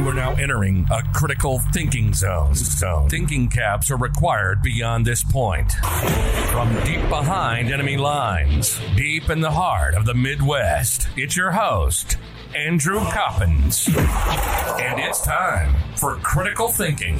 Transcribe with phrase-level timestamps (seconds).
[0.00, 2.54] You are now entering a critical thinking zone.
[2.54, 3.10] Zone.
[3.10, 5.70] Thinking caps are required beyond this point.
[5.72, 12.16] From deep behind enemy lines, deep in the heart of the Midwest, it's your host,
[12.56, 13.88] Andrew Coppins.
[13.88, 17.18] And it's time for critical thinking.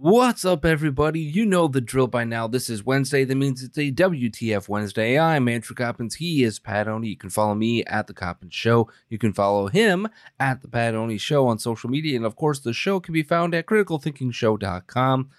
[0.00, 1.18] What's up, everybody?
[1.18, 2.46] You know the drill by now.
[2.46, 3.24] This is Wednesday.
[3.24, 5.18] That means it's a WTF Wednesday.
[5.18, 6.14] I'm Andrew Coppins.
[6.14, 7.08] He is Pat Oney.
[7.08, 8.88] You can follow me at The Coppins Show.
[9.08, 10.06] You can follow him
[10.38, 12.14] at The Pat Oney Show on social media.
[12.14, 15.30] And of course, the show can be found at criticalthinkingshow.com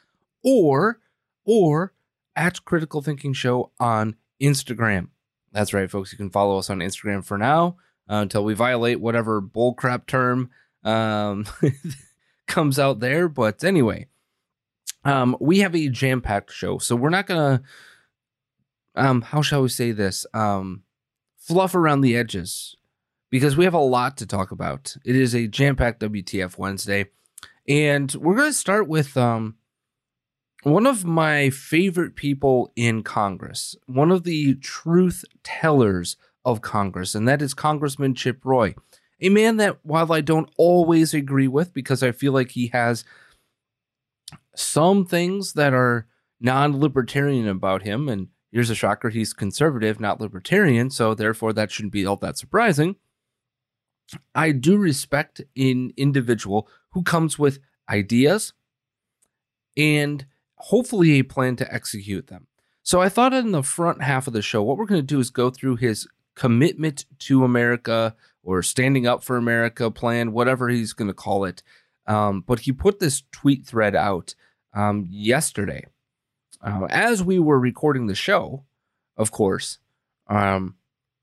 [0.44, 1.00] or,
[1.46, 1.94] or
[2.36, 5.08] at Critical Thinking Show on Instagram.
[5.54, 6.12] That's right, folks.
[6.12, 7.78] You can follow us on Instagram for now
[8.10, 10.50] uh, until we violate whatever bullcrap term
[10.84, 11.46] um,
[12.48, 13.30] comes out there.
[13.30, 14.09] But anyway,
[15.06, 17.62] um, we have a jam packed show, so we're not gonna,
[18.96, 20.84] um, how shall we say this, um,
[21.38, 22.76] fluff around the edges
[23.30, 24.96] because we have a lot to talk about.
[25.06, 27.06] It is a jam packed WTF Wednesday,
[27.68, 29.56] and we're gonna start with um,
[30.64, 37.28] one of my favorite people in Congress, one of the truth tellers of Congress, and
[37.28, 38.76] that is Congressman Chip Roy,
[39.22, 43.06] a man that while I don't always agree with because I feel like he has
[44.60, 46.06] some things that are
[46.42, 51.94] non-libertarian about him and here's a shocker he's conservative not libertarian so therefore that shouldn't
[51.94, 52.96] be all that surprising.
[54.34, 57.60] I do respect an individual who comes with
[57.90, 58.54] ideas
[59.78, 60.26] and
[60.56, 62.48] hopefully a plan to execute them.
[62.84, 65.20] So i thought in the front half of the show what we're going to do
[65.20, 70.94] is go through his commitment to america or standing up for america plan whatever he's
[70.94, 71.64] going to call it.
[72.08, 74.34] Um, but he put this tweet thread out
[74.74, 75.86] um, yesterday
[76.62, 78.64] uh, as we were recording the show,
[79.18, 79.80] of course,
[80.28, 80.76] um,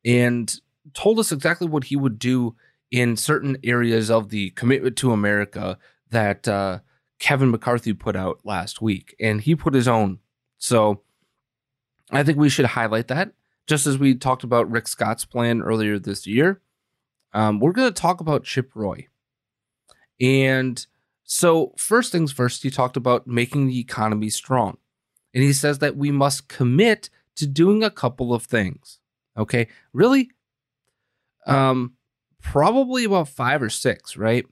[0.05, 0.61] and
[0.95, 2.55] told us exactly what he would do
[2.91, 5.79] in certain areas of the commitment to America
[6.11, 6.79] that uh,
[7.19, 9.15] Kevin McCarthy put out last week.
[9.21, 10.21] And he put his own.
[10.59, 11.03] So
[12.11, 13.33] I think we should highlight that.
[13.67, 16.61] Just as we talked about Rick Scott's plan earlier this year,
[17.33, 19.09] um, we're going to talk about Chip Roy.
[20.21, 20.87] And
[21.27, 24.79] so, first things first, he talked about making the economy strong.
[25.35, 29.01] And he says that we must commit to doing a couple of things.
[29.37, 29.67] Okay.
[29.93, 30.31] Really?
[31.47, 31.95] Um,
[32.41, 34.47] probably about five or six, right?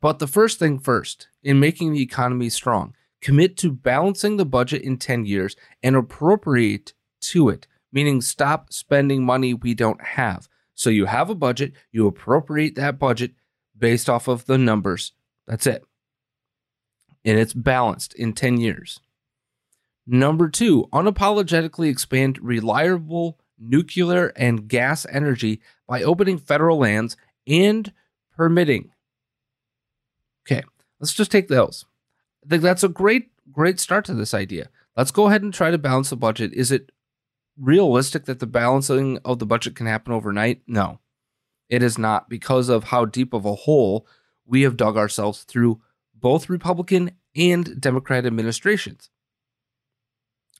[0.00, 4.82] But the first thing first, in making the economy strong, commit to balancing the budget
[4.82, 10.48] in 10 years and appropriate to it, meaning stop spending money we don't have.
[10.74, 13.32] So you have a budget, you appropriate that budget
[13.76, 15.12] based off of the numbers.
[15.46, 15.84] That's it.
[17.24, 19.00] And it's balanced in 10 years.
[20.06, 27.92] Number two, unapologetically expand reliable nuclear and gas energy by opening federal lands and
[28.34, 28.90] permitting.
[30.46, 30.62] Okay,
[30.98, 31.84] let's just take those.
[32.44, 34.68] I think that's a great, great start to this idea.
[34.96, 36.52] Let's go ahead and try to balance the budget.
[36.54, 36.90] Is it
[37.58, 40.62] realistic that the balancing of the budget can happen overnight?
[40.66, 41.00] No,
[41.68, 44.06] it is not because of how deep of a hole
[44.44, 45.80] we have dug ourselves through
[46.20, 49.10] both Republican and Democrat administrations.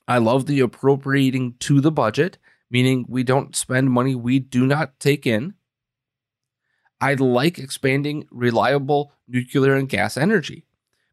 [0.06, 2.38] I love the appropriating to the budget,
[2.70, 5.54] meaning we don't spend money we do not take in.
[7.00, 10.66] I like expanding reliable nuclear and gas energy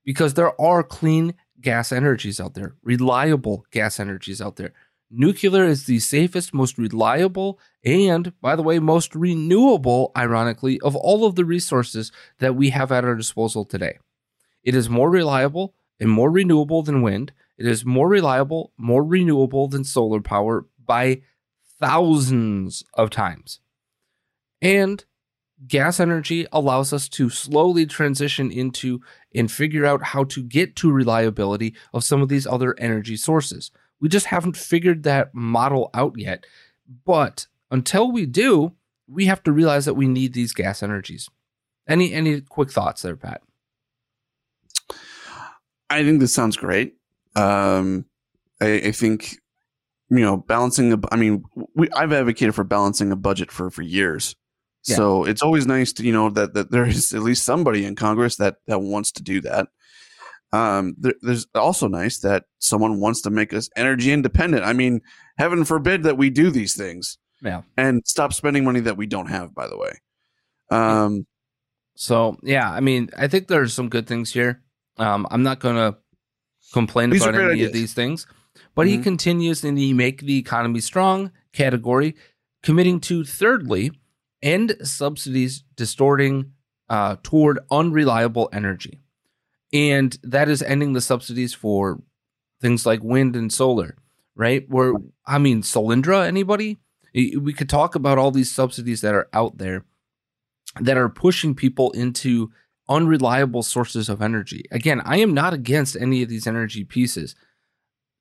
[0.03, 4.73] because there are clean gas energies out there, reliable gas energies out there.
[5.09, 11.25] Nuclear is the safest, most reliable, and by the way, most renewable, ironically, of all
[11.25, 14.00] of the resources that we have at our disposal today.
[14.67, 17.31] It is more reliable and more renewable than wind.
[17.57, 21.21] It is more reliable, more renewable than solar power by
[21.79, 23.61] thousands of times.
[24.61, 25.05] And
[25.65, 28.99] gas energy allows us to slowly transition into
[29.33, 33.71] and figure out how to get to reliability of some of these other energy sources.
[34.01, 36.45] We just haven't figured that model out yet.
[37.05, 38.73] But until we do,
[39.07, 41.29] we have to realize that we need these gas energies.
[41.87, 43.39] Any any quick thoughts there, Pat?
[45.89, 46.95] I think this sounds great.
[47.36, 48.06] Um,
[48.62, 49.38] I, I think
[50.10, 50.94] you know balancing.
[50.94, 51.44] A, I mean,
[51.75, 54.36] we, I've advocated for balancing a budget for for years.
[54.86, 54.95] Yeah.
[54.95, 57.95] So it's always nice to you know that that there is at least somebody in
[57.95, 59.68] Congress that that wants to do that.
[60.54, 64.63] Um, there, there's also nice that someone wants to make us energy independent.
[64.63, 65.01] I mean,
[65.38, 67.18] heaven forbid that we do these things.
[67.42, 67.63] Yeah.
[67.75, 69.92] And stop spending money that we don't have, by the way.
[70.72, 71.28] Um,
[71.95, 74.63] so yeah, I mean, I think there's some good things here.
[74.97, 75.97] Um, I'm not gonna
[76.73, 77.67] complain about any ideas.
[77.67, 78.27] of these things,
[78.75, 78.97] but mm-hmm.
[78.97, 82.15] he continues in the make the economy strong category,
[82.63, 83.91] committing to thirdly,
[84.41, 86.53] end subsidies distorting
[86.89, 89.01] uh, toward unreliable energy
[89.73, 92.01] and that is ending the subsidies for
[92.61, 93.97] things like wind and solar,
[94.35, 94.67] right?
[94.69, 94.93] Where
[95.25, 96.77] I mean, Solyndra, anybody?
[97.13, 99.85] We could talk about all these subsidies that are out there
[100.79, 102.51] that are pushing people into
[102.89, 104.66] unreliable sources of energy.
[104.72, 107.36] Again, I am not against any of these energy pieces.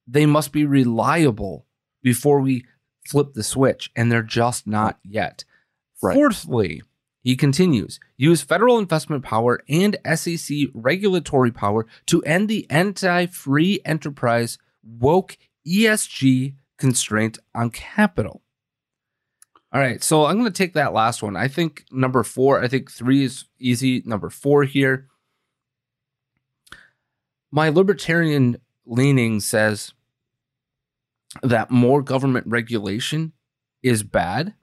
[0.06, 1.66] They must be reliable
[2.02, 2.64] before we
[3.06, 5.44] flip the switch, and they're just not yet.
[6.02, 6.14] Right.
[6.14, 6.82] Fourthly,
[7.22, 13.80] he continues use federal investment power and SEC regulatory power to end the anti free
[13.84, 15.36] enterprise woke
[15.66, 18.42] ESG constraint on capital.
[19.76, 21.36] All right, so I'm going to take that last one.
[21.36, 24.02] I think number four, I think three is easy.
[24.06, 25.08] Number four here.
[27.50, 28.56] My libertarian
[28.86, 29.92] leaning says
[31.42, 33.34] that more government regulation
[33.82, 34.54] is bad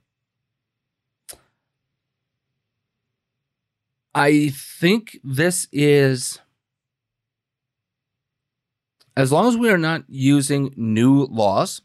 [4.14, 6.38] I think this is
[9.16, 11.82] as long as we are not using new laws,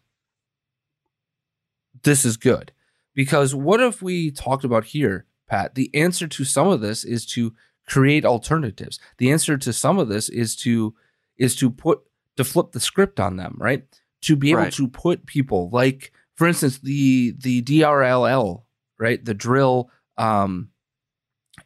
[2.04, 2.72] this is good.
[3.20, 5.76] Because what if we talked about here, Pat?
[5.76, 7.54] The answer to some of this is to
[7.86, 8.98] create alternatives.
[9.18, 10.96] The answer to some of this is to
[11.38, 12.00] is to put
[12.38, 13.84] to flip the script on them, right?
[14.22, 14.72] To be able right.
[14.72, 18.64] to put people like, for instance, the the DRLL,
[18.98, 19.26] right?
[19.26, 20.70] The drill um,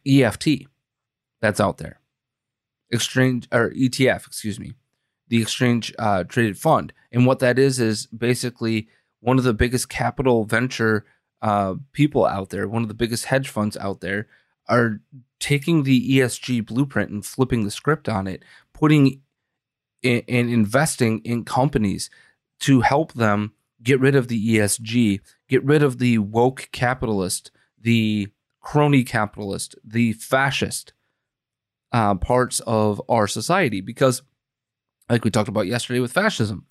[0.04, 0.66] EFT
[1.40, 2.00] that's out there.
[2.90, 4.72] Exchange or ETF, excuse me,
[5.28, 6.92] the exchange uh, traded fund.
[7.12, 8.88] And what that is is basically
[9.20, 11.06] one of the biggest capital venture
[11.44, 14.26] uh, people out there, one of the biggest hedge funds out there,
[14.66, 15.00] are
[15.38, 18.42] taking the ESG blueprint and flipping the script on it,
[18.72, 19.20] putting
[20.02, 22.08] and in, investing in companies
[22.60, 23.52] to help them
[23.82, 28.28] get rid of the ESG, get rid of the woke capitalist, the
[28.62, 30.94] crony capitalist, the fascist
[31.92, 33.82] uh, parts of our society.
[33.82, 34.22] Because,
[35.10, 36.64] like we talked about yesterday with fascism,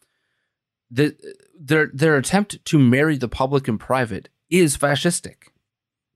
[0.89, 1.15] the,
[1.59, 5.47] their their attempt to marry the public and private is fascistic,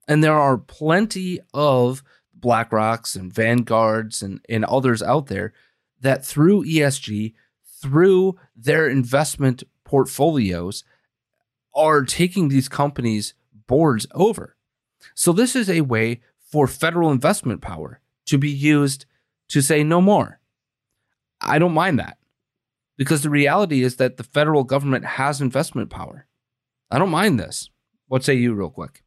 [0.06, 2.02] and there are plenty of
[2.38, 5.52] BlackRocks and Vanguards and, and others out there
[6.00, 7.34] that through ESG,
[7.82, 10.84] through their investment portfolios,
[11.74, 13.34] are taking these companies'
[13.66, 14.56] boards over.
[15.14, 19.04] So, this is a way for federal investment power to be used
[19.48, 20.40] to say no more.
[21.40, 22.18] I don't mind that
[22.96, 26.26] because the reality is that the federal government has investment power.
[26.90, 27.70] I don't mind this.
[28.08, 29.02] What say you, real quick?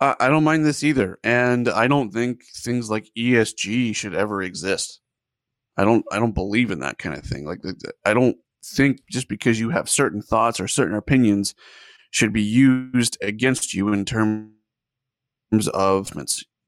[0.00, 5.00] I don't mind this either, and I don't think things like ESG should ever exist.
[5.76, 6.04] I don't.
[6.12, 7.44] I don't believe in that kind of thing.
[7.44, 7.62] Like,
[8.04, 11.54] I don't think just because you have certain thoughts or certain opinions
[12.12, 14.50] should be used against you in terms
[15.74, 16.12] of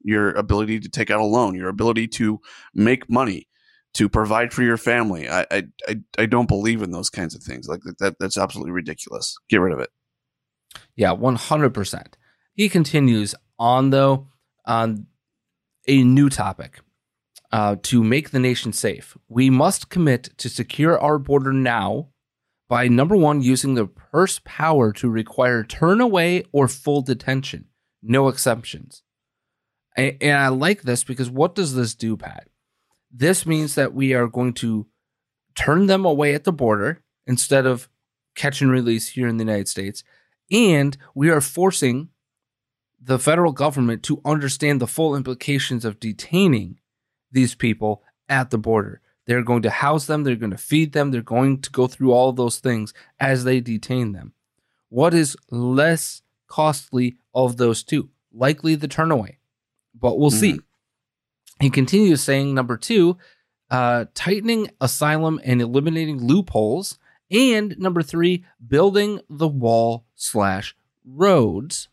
[0.02, 2.40] your ability to take out a loan, your ability to
[2.75, 3.49] make money,
[3.95, 5.29] to provide for your family.
[5.29, 7.69] I I I, I don't believe in those kinds of things.
[7.69, 9.37] Like that that's absolutely ridiculous.
[9.49, 9.90] Get rid of it.
[10.97, 12.07] Yeah, 100%.
[12.55, 14.29] He continues on though
[14.67, 15.07] on
[15.87, 16.81] a new topic.
[17.53, 22.07] Uh, to make the nation safe, we must commit to secure our border now
[22.71, 27.65] by number one, using the purse power to require turn away or full detention,
[28.00, 29.03] no exceptions.
[29.97, 32.49] And, and I like this because what does this do, Pat?
[33.11, 34.87] This means that we are going to
[35.57, 37.89] turn them away at the border instead of
[38.37, 40.05] catch and release here in the United States.
[40.50, 42.09] And we are forcing
[43.00, 46.78] the federal government to understand the full implications of detaining
[47.33, 49.00] these people at the border.
[49.26, 52.12] They're going to house them, they're going to feed them, they're going to go through
[52.12, 54.33] all those things as they detain them.
[54.88, 58.11] What is less costly of those two?
[58.33, 59.37] Likely the turnaway,
[59.99, 60.57] but we'll mm-hmm.
[60.57, 60.61] see.
[61.61, 63.19] He continues saying, number two,
[63.71, 66.99] uh, tightening asylum and eliminating loopholes.
[67.30, 71.89] And number three, building the wall slash roads.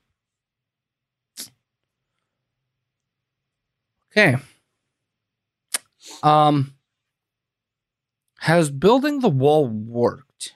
[4.12, 4.36] Okay.
[6.24, 6.74] Um,
[8.40, 10.54] has building the wall worked?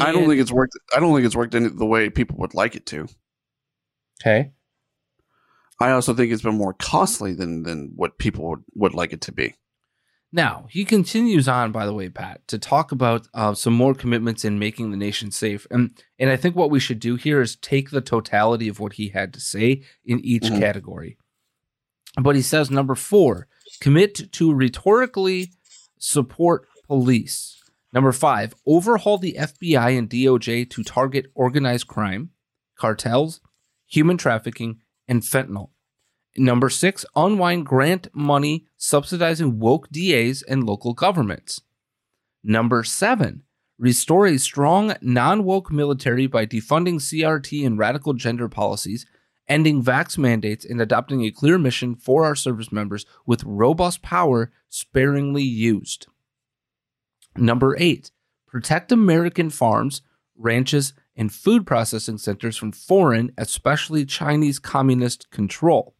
[0.00, 0.72] I don't think it's worked.
[0.96, 3.06] I don't think it's worked in the way people would like it to.
[4.20, 4.50] Okay.
[5.78, 9.20] I also think it's been more costly than than what people would, would like it
[9.22, 9.54] to be.
[10.32, 14.44] Now, he continues on, by the way, Pat, to talk about uh, some more commitments
[14.44, 15.66] in making the nation safe.
[15.70, 18.92] And, and I think what we should do here is take the totality of what
[18.92, 20.60] he had to say in each mm-hmm.
[20.60, 21.18] category.
[22.20, 23.48] But he says, number four,
[23.80, 25.52] commit to rhetorically
[25.98, 27.60] support police.
[27.92, 32.30] Number five, overhaul the FBI and DOJ to target organized crime,
[32.76, 33.40] cartels,
[33.86, 35.70] human trafficking, and fentanyl.
[36.36, 41.60] Number six, unwind grant money subsidizing woke DAs and local governments.
[42.44, 43.42] Number seven,
[43.78, 49.06] restore a strong non woke military by defunding CRT and radical gender policies,
[49.48, 54.52] ending vax mandates, and adopting a clear mission for our service members with robust power
[54.68, 56.06] sparingly used.
[57.36, 58.12] Number eight,
[58.46, 60.02] protect American farms,
[60.36, 65.94] ranches, and food processing centers from foreign, especially Chinese communist control.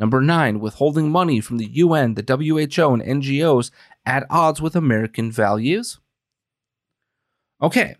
[0.00, 3.70] Number nine, withholding money from the UN, the WHO, and NGOs
[4.06, 6.00] at odds with American values.
[7.60, 7.96] Okay,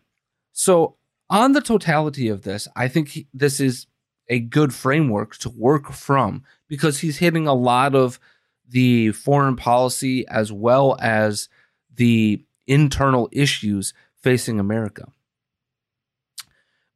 [0.50, 0.96] so
[1.28, 3.86] on the totality of this, I think this is
[4.28, 8.18] a good framework to work from because he's hitting a lot of
[8.66, 11.50] the foreign policy as well as
[11.94, 13.92] the internal issues
[14.22, 15.12] facing America.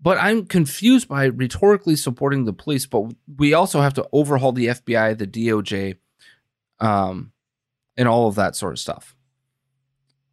[0.05, 4.67] But I'm confused by rhetorically supporting the police, but we also have to overhaul the
[4.67, 5.97] FBI, the DOJ,
[6.79, 7.33] um,
[7.97, 9.17] and all of that sort of stuff.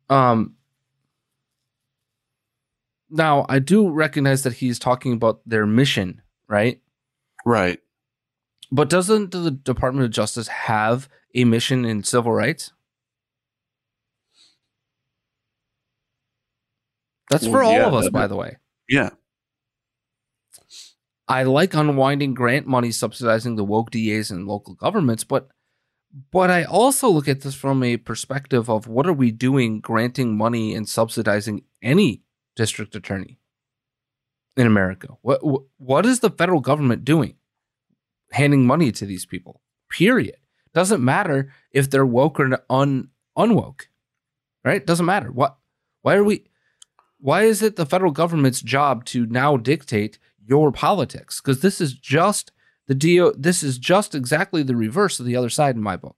[0.09, 0.55] Um,
[3.09, 6.81] now, I do recognize that he's talking about their mission, right?
[7.45, 7.79] Right.
[8.73, 12.73] But doesn't the Department of Justice have a mission in civil rights?
[17.29, 18.57] That's well, for all yeah, of us, by the way.
[18.89, 19.11] Yeah.
[21.31, 25.47] I like unwinding grant money subsidizing the woke DAs and local governments, but
[26.29, 30.35] but I also look at this from a perspective of what are we doing granting
[30.35, 32.23] money and subsidizing any
[32.57, 33.39] district attorney
[34.57, 35.07] in America?
[35.21, 35.39] What
[35.77, 37.35] what is the federal government doing?
[38.31, 39.61] Handing money to these people.
[39.89, 40.35] Period.
[40.73, 43.07] Doesn't matter if they're woke or un
[43.37, 43.83] unwoke.
[44.65, 44.85] Right?
[44.85, 45.31] Doesn't matter.
[45.31, 45.55] What
[46.01, 46.43] why are we
[47.19, 51.93] why is it the federal government's job to now dictate your politics because this is
[51.93, 52.51] just
[52.87, 56.17] the deal this is just exactly the reverse of the other side in my book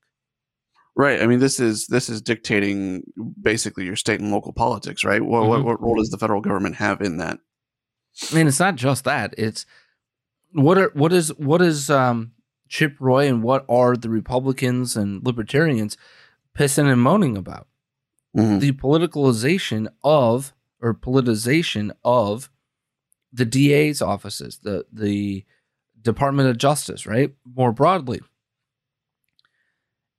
[0.96, 3.04] right i mean this is this is dictating
[3.42, 5.50] basically your state and local politics right what, mm-hmm.
[5.50, 7.40] what, what role does the federal government have in that
[8.32, 9.66] i mean it's not just that it's
[10.54, 12.32] what are what is what is um
[12.70, 15.98] chip roy and what are the republicans and libertarians
[16.58, 17.68] pissing and moaning about
[18.36, 18.60] mm-hmm.
[18.60, 22.50] the politicalization of or politicization of
[23.34, 25.44] the DA's offices, the the
[26.02, 27.34] Department of Justice, right?
[27.46, 28.22] More broadly.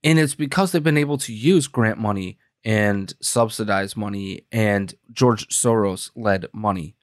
[0.02, 5.48] And it's because they've been able to use grant money and subsidize money and George
[5.48, 6.96] Soros led money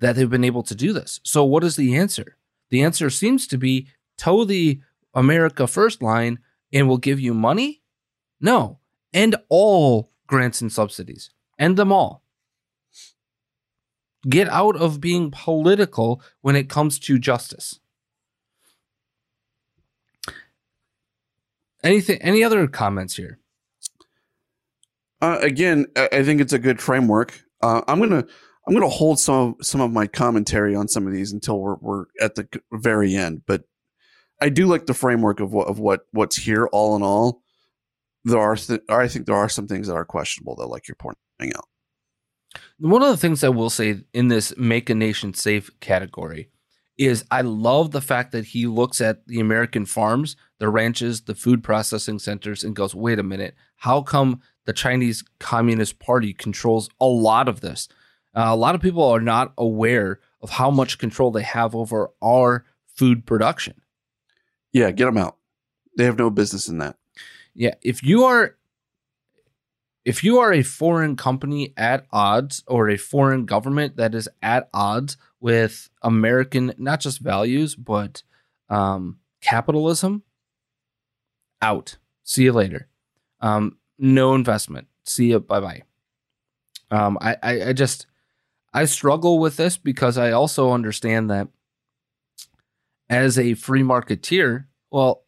[0.00, 1.20] that they've been able to do this.
[1.22, 2.36] So, what is the answer?
[2.70, 3.88] The answer seems to be
[4.18, 4.80] toe the
[5.14, 6.38] America First line
[6.72, 7.82] and we'll give you money?
[8.40, 8.78] No.
[9.12, 11.30] End all grants and subsidies.
[11.58, 12.22] End them all.
[14.28, 17.80] Get out of being political when it comes to justice.
[21.82, 22.22] Anything?
[22.22, 23.38] Any other comments here?
[25.20, 27.42] Uh, again, I think it's a good framework.
[27.60, 28.24] Uh, I'm gonna
[28.66, 32.04] I'm gonna hold some some of my commentary on some of these until we're we're
[32.20, 33.42] at the very end.
[33.46, 33.64] But
[34.40, 37.42] I do like the framework of what of what what's here all in all.
[38.24, 40.96] there are th- I think there are some things that are questionable though, like you're
[40.96, 41.66] pointing out.
[42.78, 46.48] One of the things I will say in this make a nation safe category
[46.98, 51.34] is I love the fact that he looks at the American farms, the ranches, the
[51.34, 56.88] food processing centers, and goes, wait a minute, how come the Chinese Communist Party controls
[57.00, 57.88] a lot of this?
[58.34, 62.10] Uh, a lot of people are not aware of how much control they have over
[62.22, 63.74] our food production.
[64.72, 65.36] Yeah, get them out.
[65.96, 66.96] They have no business in that.
[67.54, 68.56] Yeah, if you are
[70.04, 74.68] if you are a foreign company at odds or a foreign government that is at
[74.74, 78.22] odds with American not just values but
[78.68, 80.22] um, capitalism,
[81.60, 81.96] out.
[82.24, 82.88] See you later.
[83.40, 84.88] Um, no investment.
[85.04, 85.40] See you.
[85.40, 85.82] Bye bye.
[86.90, 88.06] Um, I, I I just
[88.72, 91.48] I struggle with this because I also understand that
[93.08, 95.24] as a free marketeer, well,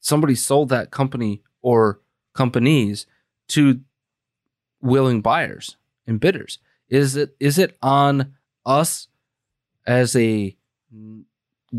[0.00, 2.00] somebody sold that company or
[2.34, 3.06] companies
[3.48, 3.80] to
[4.80, 6.58] willing buyers and bidders.
[6.88, 9.08] Is it is it on us
[9.86, 10.56] as a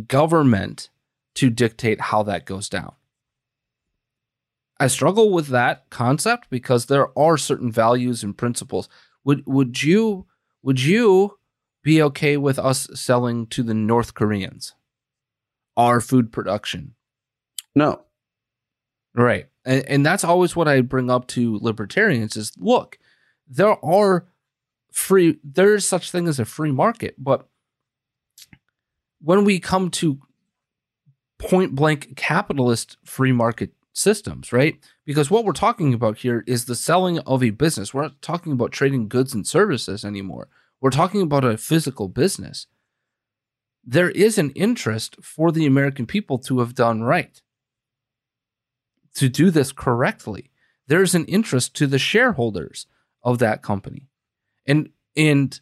[0.08, 0.90] government
[1.36, 2.94] to dictate how that goes down?
[4.80, 8.88] I struggle with that concept because there are certain values and principles.
[9.24, 10.28] Would would you
[10.62, 11.38] would you
[11.84, 14.74] be okay with us selling to the North Koreans
[15.76, 16.96] our food production?
[17.76, 18.04] No.
[19.16, 19.48] Right.
[19.70, 22.98] And, and that's always what I bring up to libertarians is look,
[23.48, 24.26] there are
[24.92, 27.48] free there is such thing as a free market, but
[29.22, 30.20] when we come to
[31.38, 34.80] point blank capitalist free market systems, right?
[35.06, 37.94] Because what we're talking about here is the selling of a business.
[37.94, 40.48] We're not talking about trading goods and services anymore.
[40.82, 42.66] We're talking about a physical business.
[43.86, 47.42] There is an interest for the American people to have done right,
[49.20, 50.50] to do this correctly.
[50.88, 52.88] There's an interest to the shareholders
[53.22, 54.08] of that company.
[54.66, 55.60] And and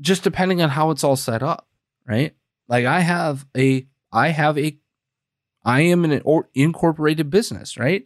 [0.00, 1.68] just depending on how it's all set up,
[2.06, 2.34] right?
[2.66, 4.76] Like I have a I have a
[5.64, 6.20] I am an
[6.54, 8.04] incorporated business, right?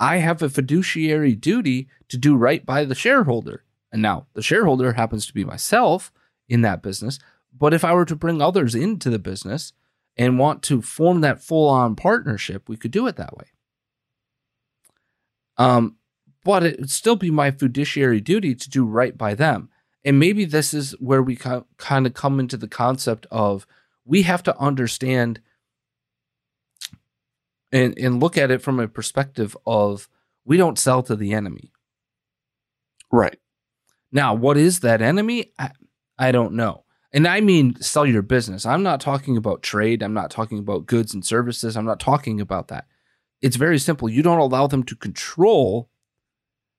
[0.00, 3.64] I have a fiduciary duty to do right by the shareholder.
[3.92, 6.10] And now the shareholder happens to be myself
[6.48, 7.18] in that business.
[7.52, 9.74] But if I were to bring others into the business
[10.16, 13.46] and want to form that full on partnership, we could do it that way.
[15.58, 15.96] Um,
[16.44, 19.68] but it would still be my fiduciary duty to do right by them.
[20.04, 23.66] And maybe this is where we kind of come into the concept of
[24.04, 25.40] we have to understand
[27.70, 30.08] and, and look at it from a perspective of
[30.44, 31.72] we don't sell to the enemy.
[33.12, 33.38] Right.
[34.10, 35.52] Now, what is that enemy?
[35.58, 35.72] I,
[36.18, 36.84] I don't know.
[37.12, 38.64] And I mean sell your business.
[38.66, 40.02] I'm not talking about trade.
[40.02, 41.76] I'm not talking about goods and services.
[41.76, 42.86] I'm not talking about that.
[43.40, 44.08] It's very simple.
[44.08, 45.88] You don't allow them to control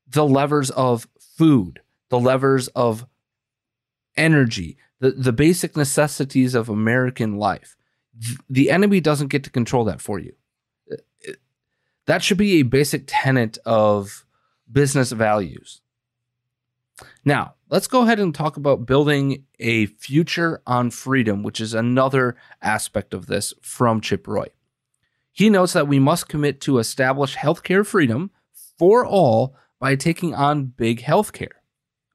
[0.07, 3.05] the levers of food, the levers of
[4.17, 7.77] energy, the, the basic necessities of American life.
[8.49, 10.33] The enemy doesn't get to control that for you.
[12.05, 14.25] That should be a basic tenet of
[14.69, 15.81] business values.
[17.23, 22.35] Now, let's go ahead and talk about building a future on freedom, which is another
[22.61, 24.47] aspect of this from Chip Roy.
[25.31, 28.31] He notes that we must commit to establish healthcare freedom
[28.77, 31.59] for all by taking on big healthcare.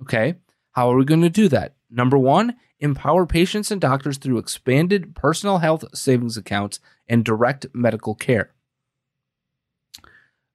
[0.03, 0.35] Okay,
[0.73, 1.75] how are we going to do that?
[1.91, 8.15] Number one, empower patients and doctors through expanded personal health savings accounts and direct medical
[8.15, 8.53] care.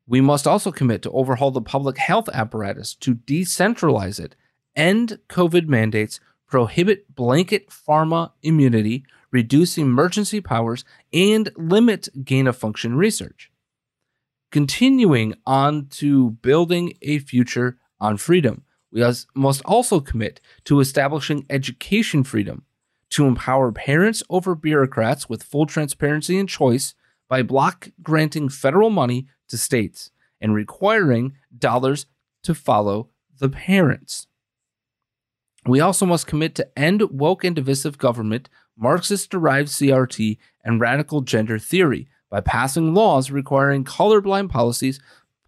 [0.05, 4.35] We must also commit to overhaul the public health apparatus to decentralize it,
[4.75, 12.95] end COVID mandates, prohibit blanket pharma immunity, reduce emergency powers, and limit gain of function
[12.95, 13.51] research.
[14.51, 19.03] Continuing on to building a future on freedom, we
[19.35, 22.65] must also commit to establishing education freedom
[23.11, 26.95] to empower parents over bureaucrats with full transparency and choice
[27.27, 30.11] by block granting federal money to states
[30.41, 32.05] and requiring dollars
[32.43, 34.27] to follow the parents.
[35.65, 41.21] We also must commit to end woke and divisive government, Marxist derived CRT, and radical
[41.21, 44.99] gender theory by passing laws requiring colorblind policies,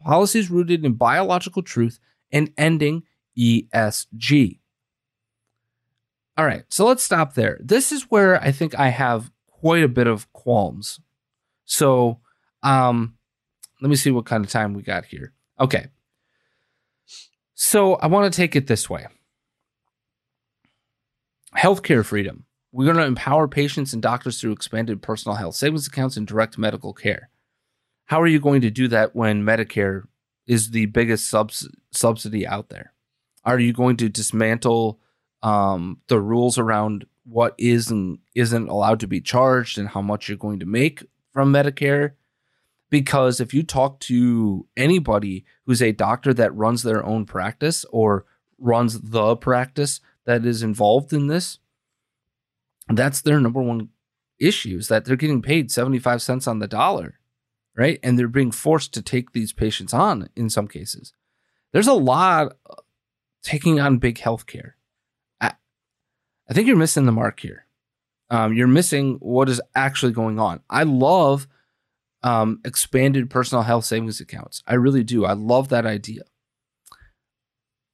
[0.02, 2.00] policies rooted in biological truth,
[2.32, 3.04] and ending
[3.38, 4.60] ESG.
[6.38, 7.60] All right, so let's stop there.
[7.62, 11.00] This is where I think I have quite a bit of qualms.
[11.66, 12.20] So,
[12.64, 13.16] um,
[13.82, 15.34] let me see what kind of time we got here.
[15.60, 15.88] Okay.
[17.54, 19.08] So, I want to take it this way
[21.56, 22.46] healthcare freedom.
[22.72, 26.58] We're going to empower patients and doctors through expanded personal health savings accounts and direct
[26.58, 27.30] medical care.
[28.06, 30.04] How are you going to do that when Medicare
[30.48, 32.94] is the biggest subs- subsidy out there?
[33.44, 35.00] Are you going to dismantle
[35.44, 40.28] um, the rules around what is and isn't allowed to be charged and how much
[40.28, 41.04] you're going to make
[41.34, 42.12] from Medicare?
[42.90, 48.26] Because if you talk to anybody who's a doctor that runs their own practice or
[48.58, 51.60] runs the practice that is involved in this,
[52.98, 53.90] that's their number one
[54.40, 57.20] issue is that they're getting paid 75 cents on the dollar,
[57.76, 58.00] right?
[58.02, 61.14] And they're being forced to take these patients on in some cases.
[61.74, 62.58] There's a lot
[63.44, 64.74] taking on big healthcare.
[65.40, 65.54] I,
[66.50, 67.66] I think you're missing the mark here.
[68.30, 70.62] Um, you're missing what is actually going on.
[70.70, 71.48] I love
[72.24, 74.64] um, expanded personal health savings accounts.
[74.66, 75.26] I really do.
[75.26, 76.24] I love that idea.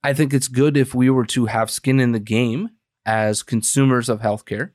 [0.04, 2.70] I think it's good if we were to have skin in the game
[3.06, 4.72] as consumers of healthcare.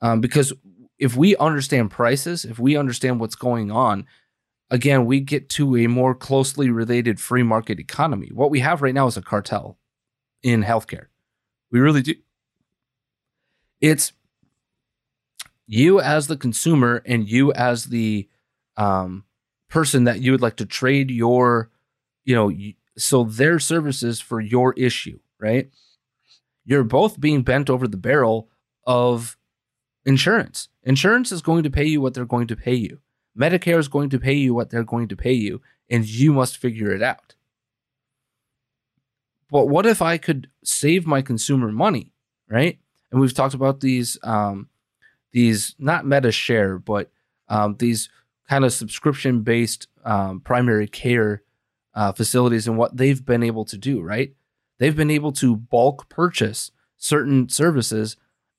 [0.00, 0.52] Um, because
[0.98, 4.06] if we understand prices, if we understand what's going on,
[4.70, 8.30] again, we get to a more closely related free market economy.
[8.32, 9.78] What we have right now is a cartel
[10.42, 11.06] in healthcare.
[11.70, 12.14] We really do.
[13.80, 14.12] It's
[15.66, 18.28] you as the consumer and you as the
[18.76, 19.24] um,
[19.68, 21.70] person that you would like to trade your,
[22.24, 22.50] you know,
[22.96, 25.70] so their services for your issue, right?
[26.64, 28.48] You're both being bent over the barrel
[28.84, 29.37] of
[30.08, 30.70] insurance.
[30.84, 32.98] Insurance is going to pay you what they're going to pay you.
[33.38, 36.56] Medicare is going to pay you what they're going to pay you, and you must
[36.56, 37.34] figure it out.
[39.50, 42.12] But what if I could save my consumer money,
[42.48, 42.78] right?
[43.12, 44.70] And we've talked about these, um,
[45.32, 47.10] these not Medi-Share, but
[47.48, 48.08] um, these
[48.48, 51.42] kind of subscription based um, primary care
[51.94, 54.32] uh, facilities and what they've been able to do, right?
[54.78, 58.16] They've been able to bulk purchase certain services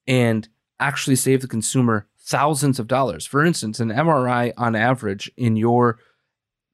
[0.08, 0.48] and
[0.80, 3.26] actually save the consumer thousands of dollars.
[3.26, 6.00] For instance, an MRI on average in your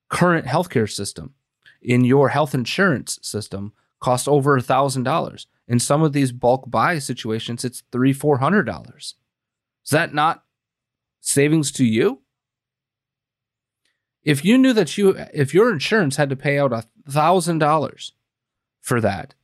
[0.10, 1.34] current healthcare system,
[1.82, 5.48] in your health insurance system, costs over a thousand dollars.
[5.68, 9.15] In some of these bulk buy situations, it's three, four hundred dollars.
[9.84, 10.44] Is that not
[11.22, 12.22] savings to you?
[14.24, 18.13] If you knew that you, if your insurance had to pay out a thousand dollars
[18.82, 19.36] for that,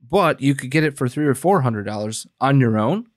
[0.00, 3.08] but you could get it for three or four hundred dollars on your own,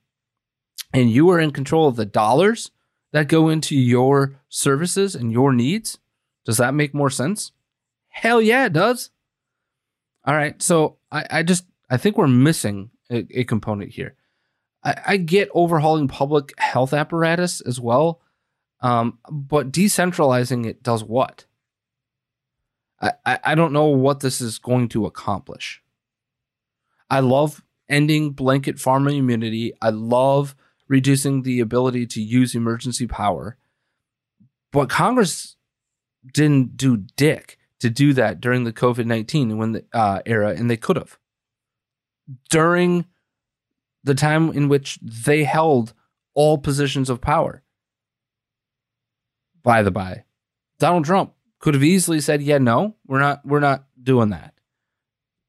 [0.92, 2.70] and you are in control of the dollars
[3.12, 5.98] that go into your services and your needs,
[6.44, 7.52] does that make more sense?
[8.08, 9.10] Hell yeah, it does.
[10.24, 10.60] All right.
[10.62, 14.16] So I, I just I think we're missing a, a component here.
[14.84, 18.20] I, I, get overhauling public health apparatus as well,
[18.80, 21.44] um, but decentralizing it does what?
[23.00, 25.82] I, I, I don't know what this is going to accomplish.
[27.10, 29.72] I love ending blanket pharma immunity.
[29.82, 30.56] I love
[30.92, 33.56] reducing the ability to use emergency power.
[34.72, 35.56] But Congress
[36.34, 40.70] didn't do dick to do that during the COVID 19 when the uh, era, and
[40.70, 41.18] they could have.
[42.50, 43.06] During
[44.04, 45.94] the time in which they held
[46.34, 47.62] all positions of power.
[49.62, 50.24] By the by,
[50.78, 54.52] Donald Trump could have easily said, "Yeah, no, we're not, we're not doing that."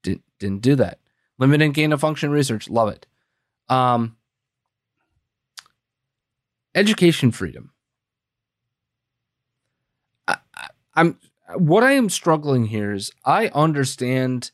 [0.03, 0.99] Didn't didn't do that.
[1.37, 3.07] Limited gain of function research, love it.
[3.67, 4.15] Um,
[6.75, 7.71] education freedom.
[10.27, 10.37] I,
[10.95, 11.19] I'm
[11.55, 14.51] what I am struggling here is I understand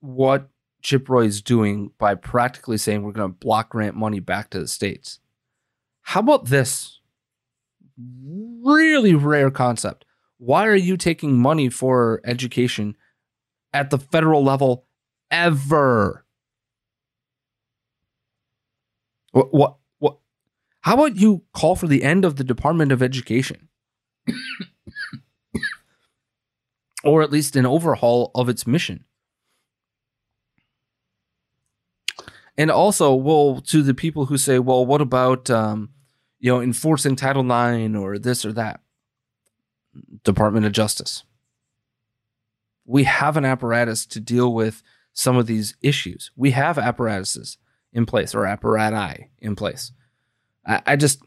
[0.00, 0.48] what
[0.82, 4.58] Chip Roy is doing by practically saying we're going to block grant money back to
[4.58, 5.20] the states.
[6.02, 7.00] How about this
[8.62, 10.04] really rare concept?
[10.38, 12.96] Why are you taking money for education
[13.72, 14.86] at the federal level
[15.30, 16.26] ever?
[19.30, 19.76] What what
[20.84, 23.70] how about you call for the end of the Department of Education?
[27.02, 29.06] or at least an overhaul of its mission.
[32.58, 35.88] And also, well, to the people who say, well, what about, um,
[36.38, 38.80] you know, enforcing Title IX or this or that?
[40.22, 41.24] Department of Justice.
[42.84, 44.82] We have an apparatus to deal with
[45.14, 46.30] some of these issues.
[46.36, 47.56] We have apparatuses
[47.90, 49.90] in place or apparati in place.
[50.66, 51.22] I, I just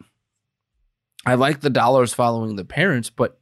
[1.26, 3.40] I like the dollars following the parents, but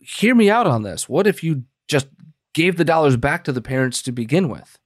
[0.00, 1.08] hear me out on this.
[1.08, 2.08] What if you just
[2.52, 4.78] gave the dollars back to the parents to begin with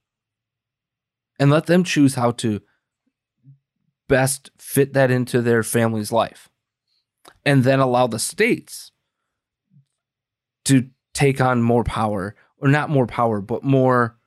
[1.39, 2.61] and let them choose how to
[4.07, 6.49] best fit that into their family's life
[7.43, 8.91] and then allow the states
[10.63, 14.17] to take on more power or not more power but more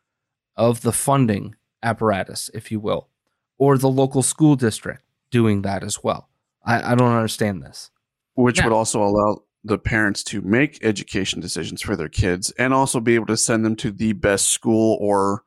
[0.56, 3.08] of the funding apparatus if you will
[3.56, 6.28] or the local school district doing that as well.
[6.64, 7.90] I, I don't understand this.
[8.34, 12.72] Which now, would also allow the parents to make education decisions for their kids and
[12.72, 15.42] also be able to send them to the best school or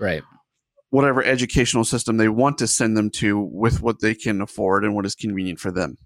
[0.00, 0.22] Right.
[0.90, 4.94] whatever educational system they want to send them to with what they can afford and
[4.94, 5.96] what is convenient for them.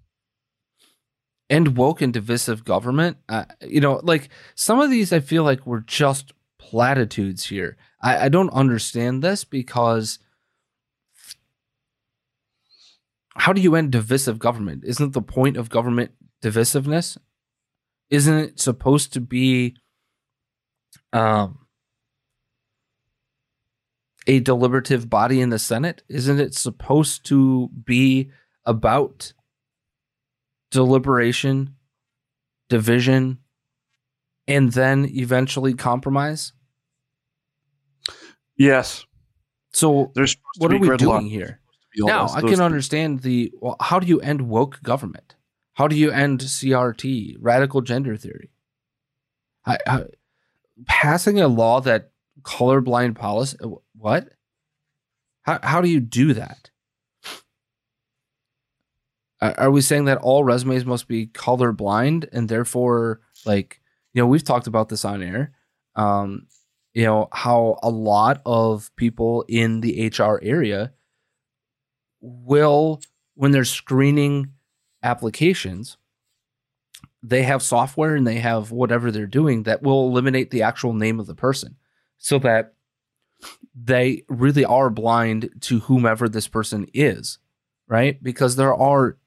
[1.49, 3.17] and woke and divisive government.
[3.29, 7.77] Uh, you know, like some of these, I feel like were just platitudes here.
[8.01, 10.19] I, I don't understand this because
[13.37, 14.83] how do you end divisive government?
[14.85, 17.17] Isn't the point of government divisiveness?
[18.09, 19.75] Isn't it supposed to be
[21.13, 21.59] um,
[24.25, 26.03] a deliberative body in the Senate?
[26.09, 28.31] Isn't it supposed to be
[28.65, 29.33] about
[30.71, 31.75] deliberation,
[32.69, 33.39] division,
[34.47, 36.53] and then eventually compromise.
[38.57, 39.05] Yes.
[39.73, 41.59] So There's what are we doing here?
[42.01, 45.35] All Now I can understand the well, how do you end woke government?
[45.73, 48.51] How do you end CRT, radical gender theory?
[49.65, 50.03] I, I,
[50.85, 53.57] passing a law that colorblind policy
[53.95, 54.29] what?
[55.41, 56.69] How how do you do that?
[59.41, 63.81] Are are we saying that all resumes must be colorblind and therefore like
[64.13, 65.53] you know we've talked about this on air
[65.95, 66.47] um
[66.93, 70.91] you know how a lot of people in the HR area
[72.21, 73.01] will
[73.35, 74.51] when they're screening
[75.03, 75.97] applications
[77.23, 81.19] they have software and they have whatever they're doing that will eliminate the actual name
[81.19, 81.75] of the person
[82.17, 82.73] so that
[83.75, 87.39] they really are blind to whomever this person is
[87.87, 88.21] right?
[88.21, 89.17] Because there are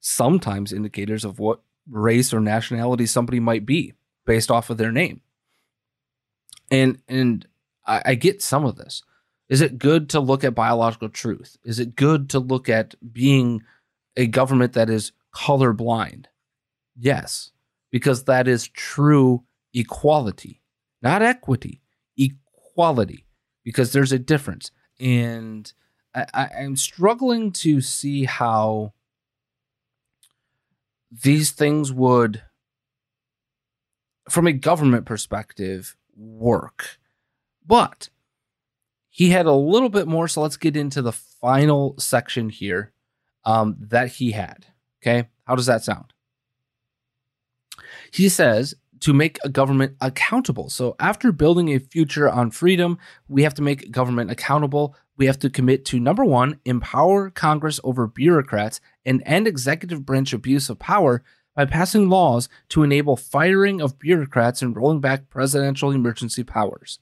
[0.00, 3.92] sometimes indicators of what race or nationality somebody might be
[4.26, 5.20] based off of their name.
[6.70, 7.46] And and
[7.86, 9.02] I, I get some of this
[9.50, 11.58] is it good to look at biological truth?
[11.64, 13.62] Is it good to look at being
[14.16, 16.24] a government that is colorblind?
[16.96, 17.52] Yes
[17.90, 20.60] because that is true equality
[21.02, 21.80] not equity
[22.16, 23.26] equality
[23.64, 24.70] because there's a difference.
[24.98, 25.72] And
[26.14, 28.92] I, i'm struggling to see how
[31.10, 32.42] these things would
[34.28, 36.98] from a government perspective work.
[37.66, 38.10] But
[39.10, 42.92] he had a little bit more so let's get into the final section here
[43.44, 44.66] um, that he had
[45.02, 45.28] okay?
[45.44, 46.12] How does that sound?
[48.12, 50.68] He says to make a government accountable.
[50.68, 54.94] So after building a future on freedom we have to make government accountable.
[55.16, 60.32] We have to commit to number one empower congress over bureaucrats and end executive branch
[60.32, 61.22] abuse of power
[61.54, 67.00] by passing laws to enable firing of bureaucrats and rolling back presidential emergency powers.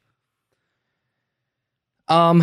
[2.09, 2.42] Um,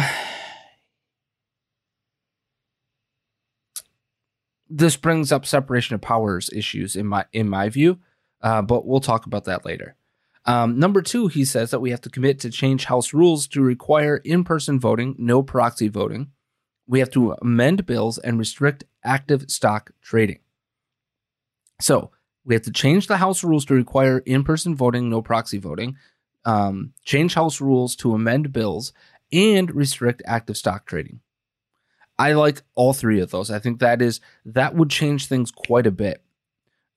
[4.69, 7.99] this brings up separation of powers issues in my in my view,
[8.41, 9.95] uh, but we'll talk about that later.
[10.45, 13.62] Um, number two, he says that we have to commit to change House rules to
[13.62, 16.32] require in-person voting, no proxy voting.
[16.88, 20.39] We have to amend bills and restrict active stock trading.
[21.82, 22.12] So
[22.43, 25.97] we have to change the House rules to require in person voting, no proxy voting,
[26.45, 28.93] um, change House rules to amend bills,
[29.32, 31.20] and restrict active stock trading.
[32.18, 33.52] I like all three of those.
[33.52, 36.24] I think that is that would change things quite a bit,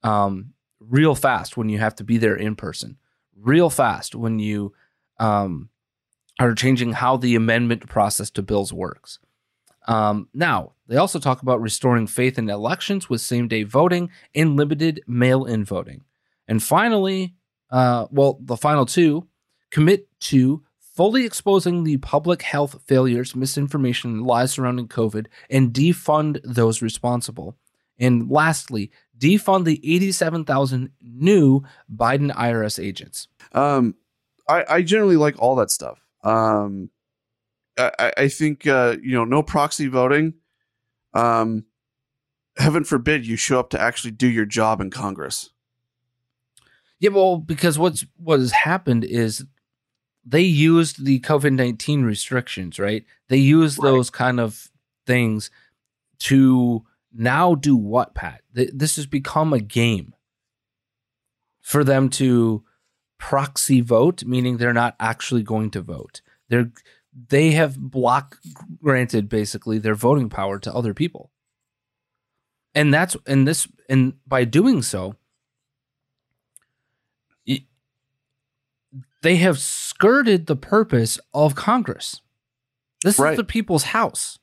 [0.03, 2.97] um, real fast when you have to be there in person,
[3.37, 4.73] real fast when you
[5.19, 5.71] um,
[6.39, 9.19] are changing how the amendment process to bills works.
[9.89, 14.57] Um, now, they also talk about restoring faith in elections with same day voting and
[14.57, 16.05] limited mail in voting.
[16.47, 17.35] And finally,
[17.71, 19.27] uh, well, the final two
[19.71, 20.63] commit to
[20.99, 27.57] fully exposing the public health failures, misinformation, and lies surrounding COVID and defund those responsible.
[28.01, 33.29] And lastly, defund the 87,000 new Biden IRS agents.
[33.53, 33.95] Um,
[34.49, 36.01] I, I generally like all that stuff.
[36.25, 36.91] Um,
[37.79, 40.35] I, I- I think uh, you know, no proxy voting.
[41.15, 41.65] Um,
[42.57, 45.51] heaven forbid you show up to actually do your job in Congress.
[46.99, 49.45] Yeah, well, because what's what has happened is
[50.29, 53.05] they used the COVID nineteen restrictions, right?
[53.29, 54.69] They used those kind of
[55.07, 55.51] things
[56.21, 58.43] to now do what, Pat?
[58.53, 60.15] This has become a game
[61.61, 62.65] for them to
[63.19, 66.21] proxy vote, meaning they're not actually going to vote.
[66.49, 66.71] They're
[67.29, 68.39] they have block
[68.83, 71.31] granted basically their voting power to other people.
[72.75, 75.17] And that's and this and by doing so,
[77.47, 77.67] y-
[79.23, 82.21] they have skirted the purpose of Congress.
[83.05, 83.33] This Right.
[83.33, 84.39] is the people's house.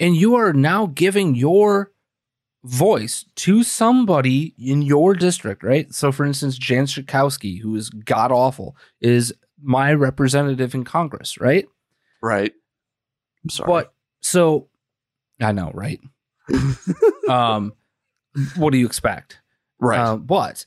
[0.00, 1.92] And you are now giving your
[2.64, 5.92] voice to somebody in your district, right?
[5.92, 11.66] So, for instance, Jan Schakowsky, who is god awful, is my representative in Congress, right?
[12.22, 12.52] Right.
[13.44, 13.66] I'm sorry.
[13.68, 14.68] But so
[15.40, 16.00] I know, right?
[17.28, 17.72] um,
[18.56, 19.40] what do you expect?
[19.80, 19.98] right.
[20.00, 20.66] Uh, but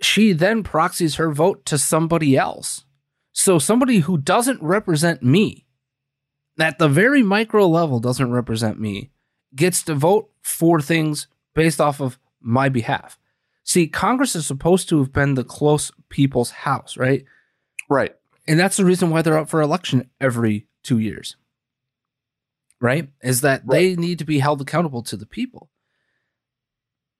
[0.00, 2.84] she then proxies her vote to somebody else.
[3.32, 5.66] So somebody who doesn't represent me,
[6.58, 9.10] at the very micro level, doesn't represent me,
[9.54, 13.18] gets to vote for things based off of my behalf.
[13.64, 17.24] See, Congress is supposed to have been the close people's house, right?
[17.88, 18.14] right.
[18.46, 21.36] And that's the reason why they're up for election every two years.
[22.80, 23.10] Right?
[23.22, 25.68] Is that they need to be held accountable to the people.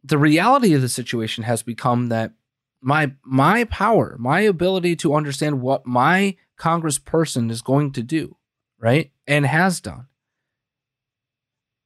[0.02, 2.32] The reality of the situation has become that
[2.80, 8.36] my my power, my ability to understand what my congressperson is going to do,
[8.78, 9.10] right?
[9.26, 10.06] And has done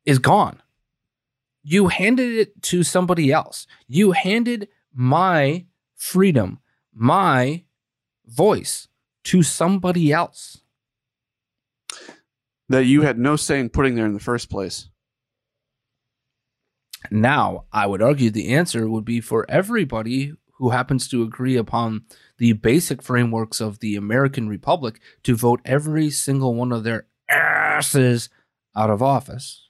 [0.05, 0.61] is gone.
[1.63, 3.67] You handed it to somebody else.
[3.87, 6.61] You handed my freedom,
[6.93, 7.65] my
[8.27, 8.89] voice
[9.25, 10.63] to somebody else.
[12.69, 14.89] That you had no say in putting there in the first place.
[17.11, 22.05] Now, I would argue the answer would be for everybody who happens to agree upon
[22.39, 28.29] the basic frameworks of the American Republic to vote every single one of their asses
[28.77, 29.69] out of office.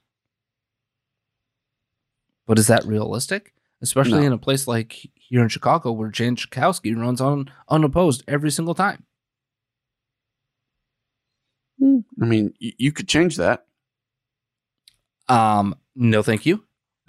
[2.47, 3.55] But is that realistic?
[3.81, 4.27] Especially No.
[4.27, 8.75] in a place like here in Chicago where Jan Schakowsky runs on unopposed every single
[8.75, 9.05] time.
[11.83, 13.67] I mean, you could change that.
[15.29, 16.65] Um, no, thank you.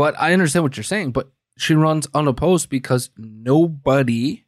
[0.00, 1.10] But I understand what you're saying.
[1.10, 4.46] But she runs unopposed because nobody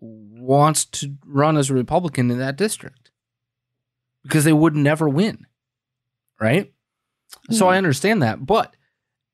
[0.00, 3.10] wants to run as a Republican in that district
[4.22, 5.44] because they would never win.
[6.40, 6.72] Right.
[7.50, 7.72] So hmm.
[7.72, 8.46] I understand that.
[8.46, 8.74] But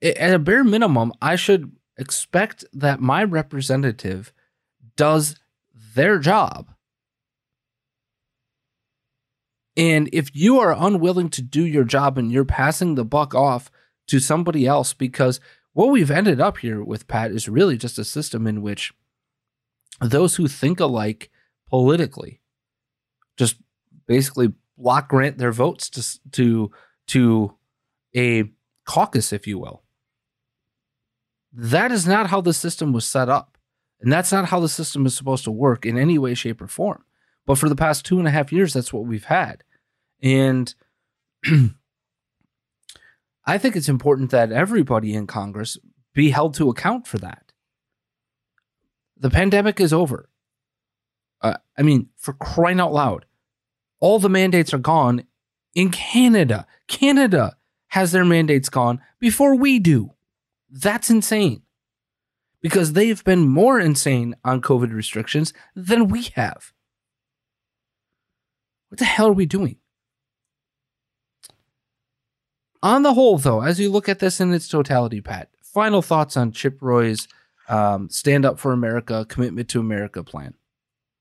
[0.02, 4.32] at a bare minimum, I should expect that my representative
[4.96, 5.36] does
[5.94, 6.74] their job.
[9.76, 13.70] And if you are unwilling to do your job and you're passing the buck off
[14.08, 15.40] to somebody else, because
[15.72, 18.92] what we've ended up here with Pat is really just a system in which
[20.00, 21.30] those who think alike
[21.68, 22.40] politically
[23.36, 23.56] just
[24.06, 26.70] basically block grant their votes to to
[27.06, 27.54] to
[28.14, 28.50] a
[28.84, 29.82] caucus, if you will.
[31.52, 33.58] That is not how the system was set up.
[34.00, 36.66] And that's not how the system is supposed to work in any way, shape, or
[36.66, 37.04] form.
[37.46, 39.62] But for the past two and a half years, that's what we've had.
[40.22, 40.74] And
[43.44, 45.78] I think it's important that everybody in Congress
[46.14, 47.52] be held to account for that.
[49.16, 50.28] The pandemic is over.
[51.40, 53.26] Uh, I mean, for crying out loud,
[54.00, 55.24] all the mandates are gone
[55.74, 56.66] in Canada.
[56.88, 57.56] Canada
[57.88, 60.12] has their mandates gone before we do.
[60.70, 61.62] That's insane
[62.60, 66.72] because they've been more insane on COVID restrictions than we have.
[68.88, 69.78] What the hell are we doing?
[72.82, 76.36] On the whole, though, as you look at this in its totality, Pat, final thoughts
[76.36, 77.28] on Chip Roy's
[77.68, 80.54] um, Stand Up for America, Commitment to America plan.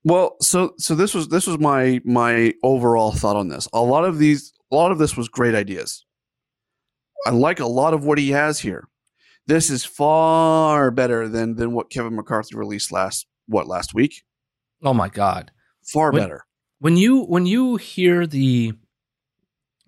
[0.04, 3.67] Well, so so this was this was my my overall thought on this.
[3.71, 6.04] A lot of these a lot of this was great ideas.
[7.28, 8.88] I like a lot of what he has here.
[9.45, 14.24] This is far better than than what Kevin McCarthy released last what last week.
[14.82, 15.52] Oh my God!
[15.84, 16.45] Far When- better.
[16.80, 18.74] When you when you hear the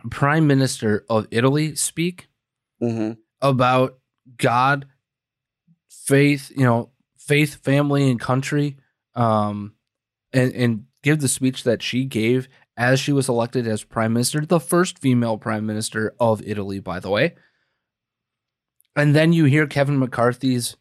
[0.10, 2.28] Prime Minister of Italy speak,
[2.80, 4.00] hmm about
[4.38, 4.86] God,
[5.90, 8.78] faith, you know, faith, family, and country,
[9.16, 9.74] um,
[10.32, 14.46] and and give the speech that she gave as she was elected as prime minister,
[14.46, 17.36] the first female prime minister of Italy, by the way.
[18.96, 20.78] And then you hear Kevin McCarthy's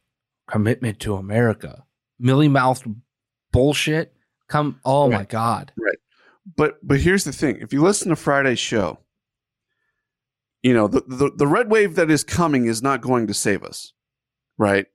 [0.48, 1.85] commitment to America,
[2.18, 2.87] millie mouthed
[3.52, 4.14] bullshit.
[4.48, 5.72] Come, oh my god!
[5.78, 5.98] Right.
[6.56, 8.98] But but here's the thing: if you listen to Friday's show,
[10.63, 13.65] you know the, the the red wave that is coming is not going to save
[13.65, 13.92] us,
[14.56, 14.87] right?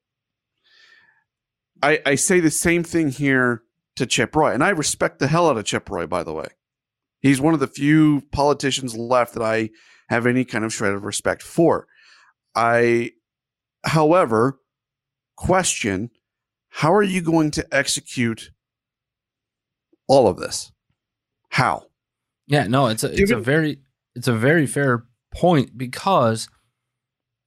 [1.81, 3.63] I I say the same thing here
[3.97, 6.07] to Chip Roy, and I respect the hell out of Chip Roy.
[6.07, 6.47] By the way,
[7.19, 9.69] he's one of the few politicians left that I
[10.09, 11.87] have any kind of shred of respect for.
[12.55, 13.11] I,
[13.85, 14.59] however,
[15.35, 16.11] question:
[16.69, 18.51] How are you going to execute
[20.07, 20.71] all of this?
[21.49, 21.87] How?
[22.47, 23.81] Yeah, no, it's a it's a very
[24.15, 25.03] it's a very fair
[25.39, 26.49] point because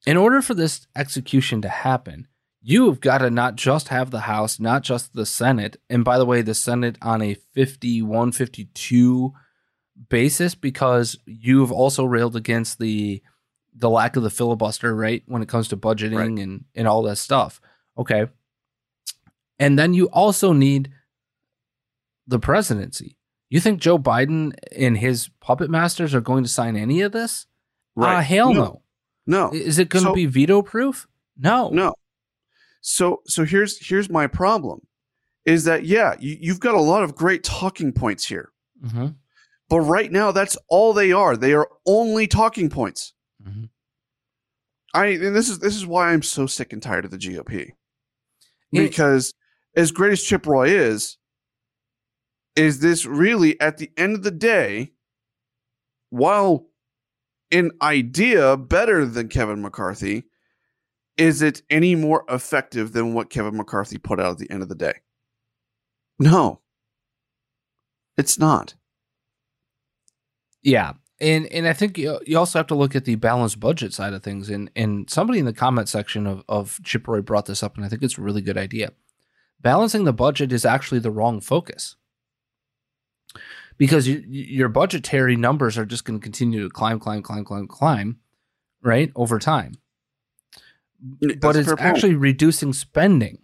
[0.06, 2.26] in order for this execution to happen,
[2.62, 6.26] you've got to not just have the House, not just the Senate, and by the
[6.26, 9.32] way, the Senate on a 51 52
[10.08, 13.22] basis because you've also railed against the
[13.74, 15.22] the lack of the filibuster, right?
[15.26, 16.44] When it comes to budgeting Right.
[16.44, 17.60] and and all that stuff.
[17.98, 18.26] Okay.
[19.58, 20.90] And then you also need
[22.26, 23.16] the presidency.
[23.50, 27.46] You think Joe Biden and his puppet masters are going to sign any of this?
[27.98, 28.82] Ah, hell no.
[29.26, 29.50] No.
[29.52, 31.06] Is it going to So- be veto proof?
[31.36, 31.70] No.
[31.70, 31.94] No.
[32.80, 34.86] So so here's here's my problem
[35.44, 38.50] is that yeah, you, you've got a lot of great talking points here.
[38.82, 39.08] hmm
[39.68, 41.36] But right now that's all they are.
[41.36, 43.12] They are only talking points.
[43.42, 43.68] Mhm.
[44.94, 47.72] I and this is this is why I'm so sick and tired of the GOP.
[48.72, 49.34] Because
[49.76, 51.18] as great as Chip Roy is,
[52.56, 54.92] is this really at the end of the day,
[56.10, 56.66] while
[57.50, 60.24] in idea better than Kevin McCarthy,
[61.16, 64.68] is it any more effective than what Kevin McCarthy put out at the end of
[64.68, 64.94] the day?
[66.18, 66.60] No.
[68.16, 68.74] It's not.
[70.62, 70.94] Yeah.
[71.20, 74.14] And and I think you, you also have to look at the balanced budget side
[74.14, 74.48] of things.
[74.48, 77.84] And and somebody in the comment section of, of Chip Roy brought this up, and
[77.84, 78.92] I think it's a really good idea.
[79.60, 81.96] Balancing the budget is actually the wrong focus.
[83.78, 87.66] Because you, your budgetary numbers are just going to continue to climb, climb, climb, climb,
[87.66, 88.18] climb,
[88.82, 89.74] right, over time.
[91.04, 91.80] Mm, but That's a it's point.
[91.80, 93.38] actually reducing spending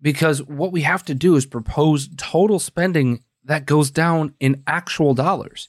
[0.00, 5.14] because what we have to do is propose total spending that goes down in actual
[5.14, 5.68] dollars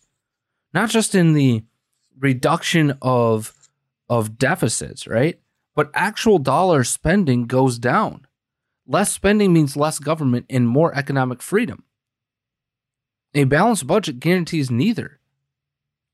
[0.74, 1.64] not just in the
[2.18, 3.54] reduction of
[4.10, 5.40] of deficits right
[5.76, 8.26] but actual dollar spending goes down
[8.86, 11.84] less spending means less government and more economic freedom
[13.34, 15.20] a balanced budget guarantees neither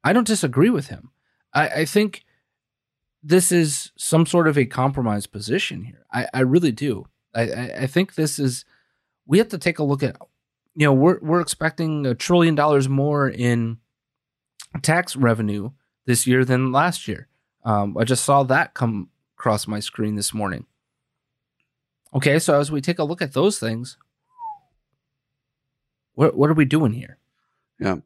[0.04, 1.12] i don't disagree with him
[1.54, 2.26] i, I think
[3.26, 6.06] this is some sort of a compromise position here.
[6.14, 7.08] I, I really do.
[7.34, 7.42] I,
[7.80, 8.66] I, think this is
[9.26, 10.16] we have to take a look at
[10.76, 13.80] you know, we're we're expecting a trillion dollars more in
[14.84, 15.72] tax revenue
[16.06, 17.28] this year than last year.
[17.64, 20.68] Um, I just saw that come across my screen this morning.
[22.14, 23.98] Okay, so as we take a look at those things,
[26.16, 27.18] what what are we doing here?
[27.80, 27.98] Yeah.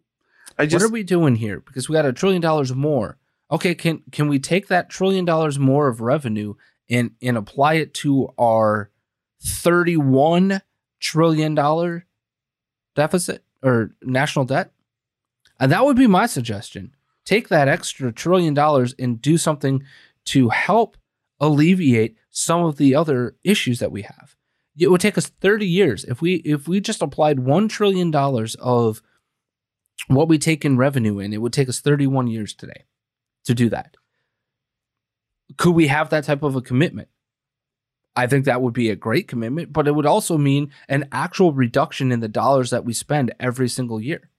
[0.58, 1.62] I just what are we doing here?
[1.62, 3.18] Because we got a trillion dollars more.
[3.52, 6.56] Okay, can can we take that trillion dollars more of revenue
[6.90, 8.92] and and apply it to our
[9.42, 10.62] thirty-one
[11.00, 12.06] trillion dollar
[12.96, 14.72] deficit or national debt?
[15.60, 16.96] And that would be my suggestion.
[17.26, 19.84] Take that extra trillion dollars and do something
[20.26, 20.98] to help
[21.40, 24.36] alleviate some of the other issues that we have.
[24.80, 28.56] It would take us 30 years if we if we just applied 1 trillion dollars
[28.56, 29.02] of
[30.08, 32.86] what we take in revenue in, it would take us 31 years today
[33.46, 33.96] to do that.
[35.58, 37.10] Could we have that type of a commitment?
[38.16, 41.54] I think that would be a great commitment, but it would also mean an actual
[41.54, 44.30] reduction in the dollars that we spend every single year.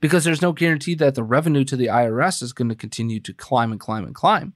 [0.00, 3.32] Because there's no guarantee that the revenue to the IRS is going to continue to
[3.32, 4.52] climb and climb and climb.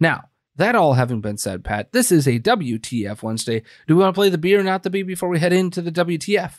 [0.00, 0.24] Now,
[0.56, 3.62] that all having been said, Pat, this is a WTF Wednesday.
[3.86, 5.82] Do we want to play the B or not the B before we head into
[5.82, 6.52] the WTF?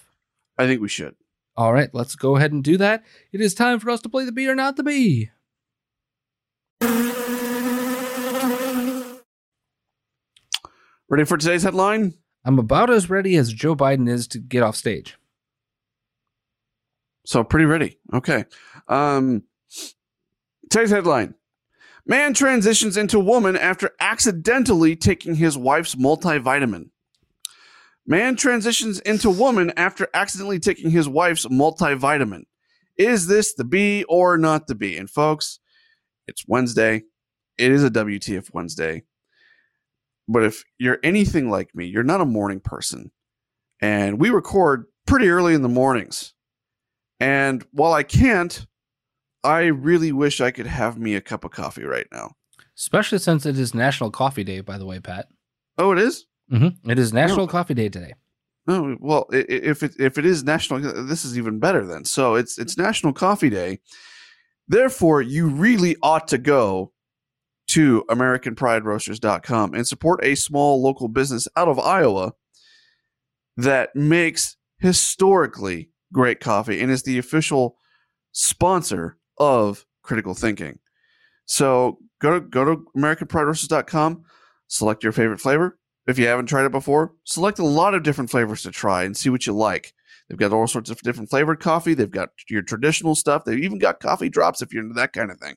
[0.57, 1.15] I think we should.
[1.57, 3.03] All right, let's go ahead and do that.
[3.31, 5.29] It is time for us to play the B or not the B.
[11.07, 12.15] Ready for today's headline?
[12.43, 15.17] I'm about as ready as Joe Biden is to get off stage.
[17.25, 17.97] So pretty ready.
[18.13, 18.45] Okay.
[18.87, 19.43] Um
[20.69, 21.35] today's headline.
[22.07, 26.89] Man transitions into woman after accidentally taking his wife's multivitamin.
[28.05, 32.43] Man transitions into woman after accidentally taking his wife's multivitamin.
[32.97, 34.97] Is this the B or not the B?
[34.97, 35.59] And folks,
[36.27, 37.03] it's Wednesday.
[37.57, 39.03] It is a WTF Wednesday.
[40.27, 43.11] But if you're anything like me, you're not a morning person.
[43.81, 46.33] And we record pretty early in the mornings.
[47.19, 48.65] And while I can't,
[49.45, 52.31] I really wish I could have me a cup of coffee right now.
[52.77, 55.27] Especially since it is National Coffee Day, by the way, Pat.
[55.77, 56.25] Oh, it is?
[56.51, 56.89] Mm-hmm.
[56.89, 57.47] It is National Oh.
[57.47, 58.13] Coffee Day today.
[58.67, 62.03] Oh, well, if it if it is national, this is even better then.
[62.03, 63.79] So it's it's National Coffee Day.
[64.67, 66.91] Therefore, you really ought to go
[67.67, 72.33] to AmericanPrideRoasters.com and support a small local business out of Iowa
[73.57, 77.77] that makes historically great coffee and is the official
[78.31, 80.79] sponsor of Critical Thinking.
[81.45, 84.23] So go to go to AmericanPrideRoasters.com,
[84.67, 85.77] select your favorite flavor.
[86.07, 89.17] If you haven't tried it before, select a lot of different flavors to try and
[89.17, 89.93] see what you like.
[90.29, 91.93] They've got all sorts of different flavored coffee.
[91.93, 93.43] They've got your traditional stuff.
[93.45, 95.55] They've even got coffee drops if you're into that kind of thing.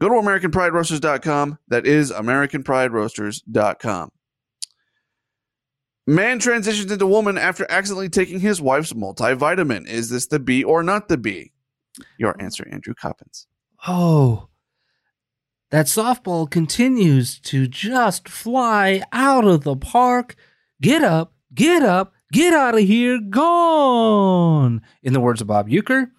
[0.00, 1.58] Go to AmericanPrideRoasters.com.
[1.68, 4.10] That is AmericanPrideRoasters.com.
[6.08, 9.88] Man transitions into woman after accidentally taking his wife's multivitamin.
[9.88, 11.52] Is this the B or not the B?
[12.18, 13.46] Your answer, Andrew Coppins.
[13.86, 14.48] Oh,
[15.70, 20.36] that softball continues to just fly out of the park.
[20.80, 24.82] Get up, get up, get out of here, gone.
[25.02, 26.10] In the words of Bob Uecker,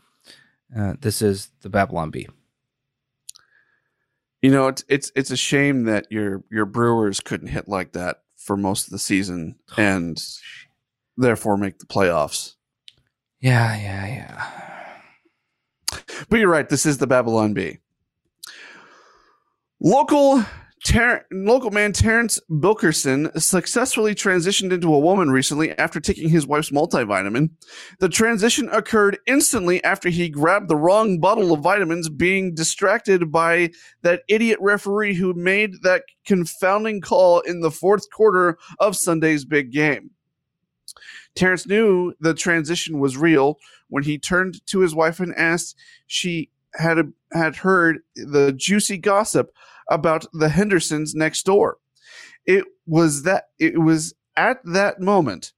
[0.75, 2.27] uh, this is the Babylon Bee.
[4.41, 8.23] You know, it's it's it's a shame that your your Brewers couldn't hit like that
[8.35, 10.21] for most of the season and
[11.15, 12.55] therefore make the playoffs.
[13.39, 14.66] Yeah, yeah, yeah.
[16.29, 16.67] But you're right.
[16.67, 17.79] This is the Babylon Bee.
[19.79, 20.43] Local
[20.85, 26.69] Ter- local man Terrence Bilkerson successfully transitioned into a woman recently after taking his wife's
[26.69, 27.49] multivitamin.
[27.99, 33.71] The transition occurred instantly after he grabbed the wrong bottle of vitamins, being distracted by
[34.03, 39.71] that idiot referee who made that confounding call in the fourth quarter of Sunday's big
[39.71, 40.11] game.
[41.35, 43.57] Terrence knew the transition was real
[43.89, 45.75] when he turned to his wife and asked
[46.05, 49.51] she had had heard the juicy gossip
[49.89, 51.77] about the Hendersons next door.
[52.45, 55.53] It was that it was at that moment,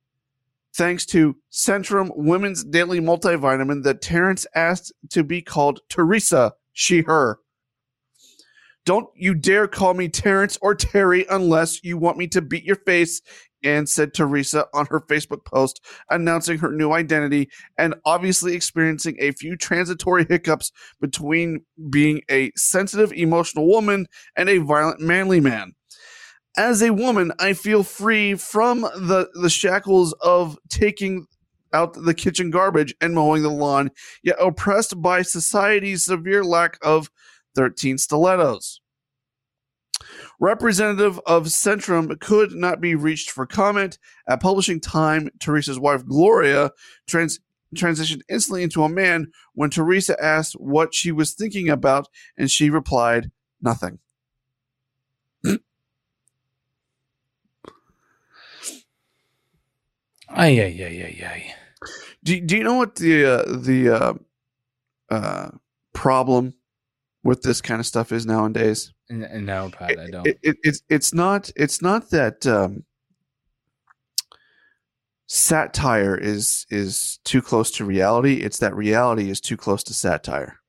[0.74, 7.40] thanks to Centrum Women's Daily Multivitamin, that Terrence asked to be called Teresa, she, her.
[8.86, 12.78] Don't you dare call me Terrence or Terry unless you want me to beat your
[12.78, 13.22] face
[13.64, 19.32] and said Teresa on her Facebook post announcing her new identity and obviously experiencing a
[19.32, 20.72] few transitory hiccups
[21.02, 25.74] between being a sensitive, emotional woman and a violent, manly man.
[26.58, 31.28] As a woman, I feel free from the, the shackles of taking
[31.74, 33.92] out the kitchen garbage and mowing the lawn,
[34.24, 37.10] yet oppressed by society's severe lack of
[37.56, 38.82] 13 stilettos.
[40.40, 43.98] Representative of Centrum could not be reached for comment.
[44.28, 46.72] At publishing time, Teresa's wife Gloria
[47.08, 47.40] trans-
[47.76, 52.70] transitioned instantly into a man when Teresa asked what she was thinking about, and she
[52.70, 53.32] replied,
[53.62, 54.00] "Nothing."
[60.30, 61.54] Ay, ay, ay, ay, ay.
[62.24, 64.14] Do, do you know what the uh, the uh,
[65.10, 65.50] uh,
[65.94, 66.54] problem
[67.24, 68.94] with this kind of stuff is nowadays?
[69.10, 70.28] No, Pat, I don't.
[70.28, 72.84] It, it, it's it's not it's not that um,
[75.28, 78.36] satire is is too close to reality.
[78.36, 80.60] It's that reality is too close to satire.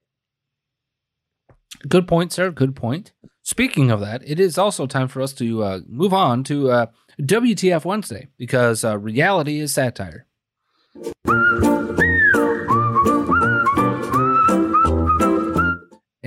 [1.89, 2.51] Good point, sir.
[2.51, 3.13] Good point.
[3.43, 6.87] Speaking of that, it is also time for us to uh, move on to uh,
[7.21, 10.27] WTF Wednesday because uh, reality is satire.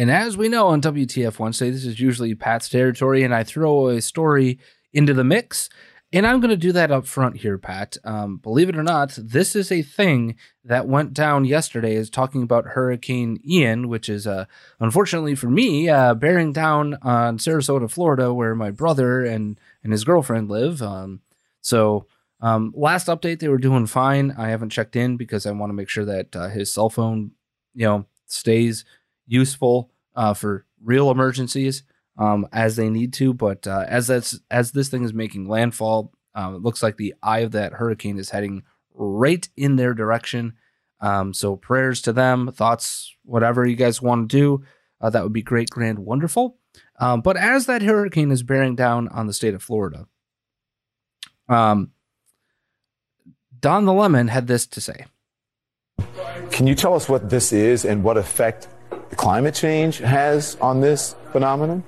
[0.03, 3.87] And as we know on WTF Wednesday, this is usually Pat's territory, and I throw
[3.87, 4.59] a story
[4.91, 5.69] into the mix.
[6.11, 7.95] And I'm going to do that up front here, Pat.
[8.03, 10.35] Um, believe it or not, this is a thing
[10.65, 11.95] that went down yesterday.
[11.95, 14.43] Is talking about Hurricane Ian, which is, uh,
[14.81, 20.03] unfortunately for me, uh, bearing down on Sarasota, Florida, where my brother and and his
[20.03, 20.81] girlfriend live.
[20.81, 21.21] Um,
[21.61, 22.07] so,
[22.41, 24.35] um, last update, they were doing fine.
[24.37, 27.31] I haven't checked in because I want to make sure that uh, his cell phone,
[27.73, 28.83] you know, stays
[29.25, 31.83] useful uh, for real emergencies
[32.17, 33.33] um, as they need to.
[33.33, 37.13] But uh, as that's as this thing is making landfall, um, it looks like the
[37.21, 40.53] eye of that hurricane is heading right in their direction.
[40.99, 44.63] Um, so prayers to them, thoughts, whatever you guys want to do,
[45.01, 46.57] uh, that would be great, grand, wonderful.
[46.99, 50.07] Um, but as that hurricane is bearing down on the state of Florida,
[51.49, 51.91] um,
[53.59, 55.05] Don the Lemon had this to say.
[56.51, 58.67] Can you tell us what this is and what effect
[59.13, 61.83] climate change has on this phenomenon?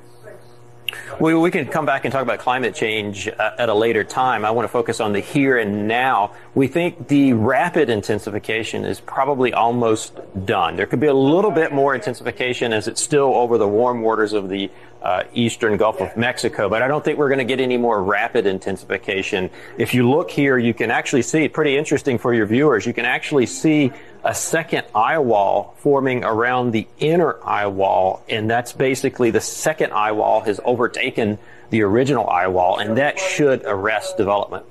[1.20, 4.46] We, we can come back and talk about climate change uh, at a later time.
[4.46, 6.34] I want to focus on the here and now.
[6.56, 10.78] We think the rapid intensification is probably almost done.
[10.78, 14.32] There could be a little bit more intensification as it's still over the warm waters
[14.32, 17.60] of the uh, eastern Gulf of Mexico, but I don't think we're going to get
[17.60, 19.50] any more rapid intensification.
[19.78, 23.04] If you look here, you can actually see, pretty interesting for your viewers, you can
[23.04, 23.92] actually see
[24.24, 29.92] a second eye wall forming around the inner eye wall, and that's basically the second
[29.92, 31.38] eye wall has overtaken
[31.70, 34.66] the original eye wall, and that should arrest development.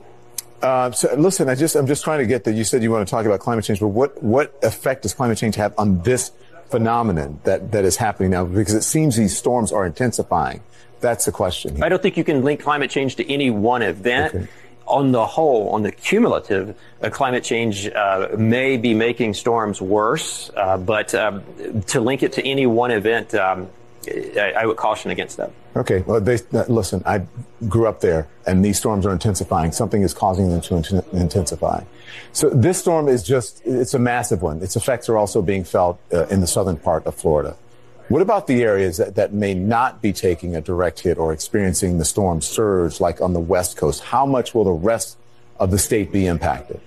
[0.64, 2.54] Uh, so listen, I just I'm just trying to get that.
[2.54, 5.36] You said you want to talk about climate change, but what what effect does climate
[5.36, 6.32] change have on this
[6.70, 8.46] phenomenon that that is happening now?
[8.46, 10.62] Because it seems these storms are intensifying.
[11.00, 11.76] That's the question.
[11.76, 11.84] Here.
[11.84, 14.34] I don't think you can link climate change to any one event.
[14.34, 14.48] Okay
[14.86, 20.50] on the whole, on the cumulative, uh, climate change uh, may be making storms worse,
[20.56, 21.42] uh, but um,
[21.86, 23.68] to link it to any one event, um,
[24.08, 25.50] I, I, would caution against that.
[25.76, 26.00] Okay.
[26.00, 27.26] Well, they, uh, listen, I
[27.68, 29.72] grew up there and these storms are intensifying.
[29.72, 31.84] Something is causing them to int- intensify.
[32.32, 34.62] So this storm is just, it's a massive one.
[34.62, 37.56] Its effects are also being felt uh, in the southern part of Florida.
[38.08, 41.98] What about the areas that, that may not be taking a direct hit or experiencing
[41.98, 44.02] the storm surge like on the West Coast?
[44.02, 45.16] How much will the rest
[45.58, 46.80] of the state be impacted?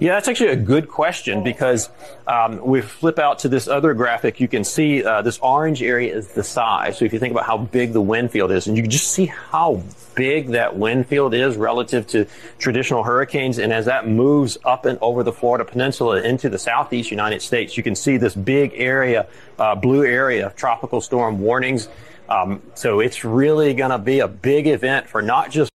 [0.00, 1.88] Yeah, that's actually a good question because
[2.28, 4.38] um, we flip out to this other graphic.
[4.38, 6.98] You can see uh, this orange area is the size.
[6.98, 9.10] So if you think about how big the wind field is, and you can just
[9.10, 9.82] see how
[10.14, 12.26] big that wind field is relative to
[12.58, 13.58] traditional hurricanes.
[13.58, 17.76] And as that moves up and over the Florida Peninsula into the southeast United States,
[17.76, 19.26] you can see this big area,
[19.58, 21.88] uh, blue area of tropical storm warnings.
[22.28, 25.72] Um, so it's really going to be a big event for not just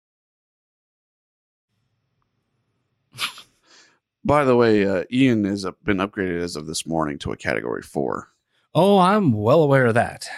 [4.29, 7.81] By the way, uh, Ian has been upgraded as of this morning to a category
[7.81, 8.29] four.
[8.75, 10.29] Oh, I'm well aware of that.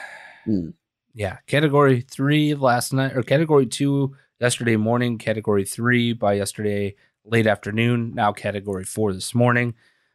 [0.45, 0.69] Hmm.
[1.13, 7.49] Yeah, category three last night, or category two yesterday morning, category three by yesterday late
[7.49, 9.75] afternoon, now category four this morning.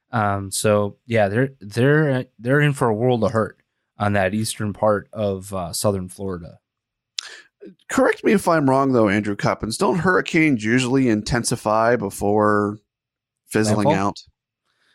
[0.09, 3.59] Um, so yeah, they're they're they're in for a world of hurt
[3.99, 6.59] on that eastern part of uh, southern Florida.
[7.89, 9.78] Correct me if I'm wrong, though, Andrew Coppins.
[9.78, 12.80] Don't hurricanes usually intensify before
[13.60, 14.08] fizzling Landfall?
[14.08, 14.18] out?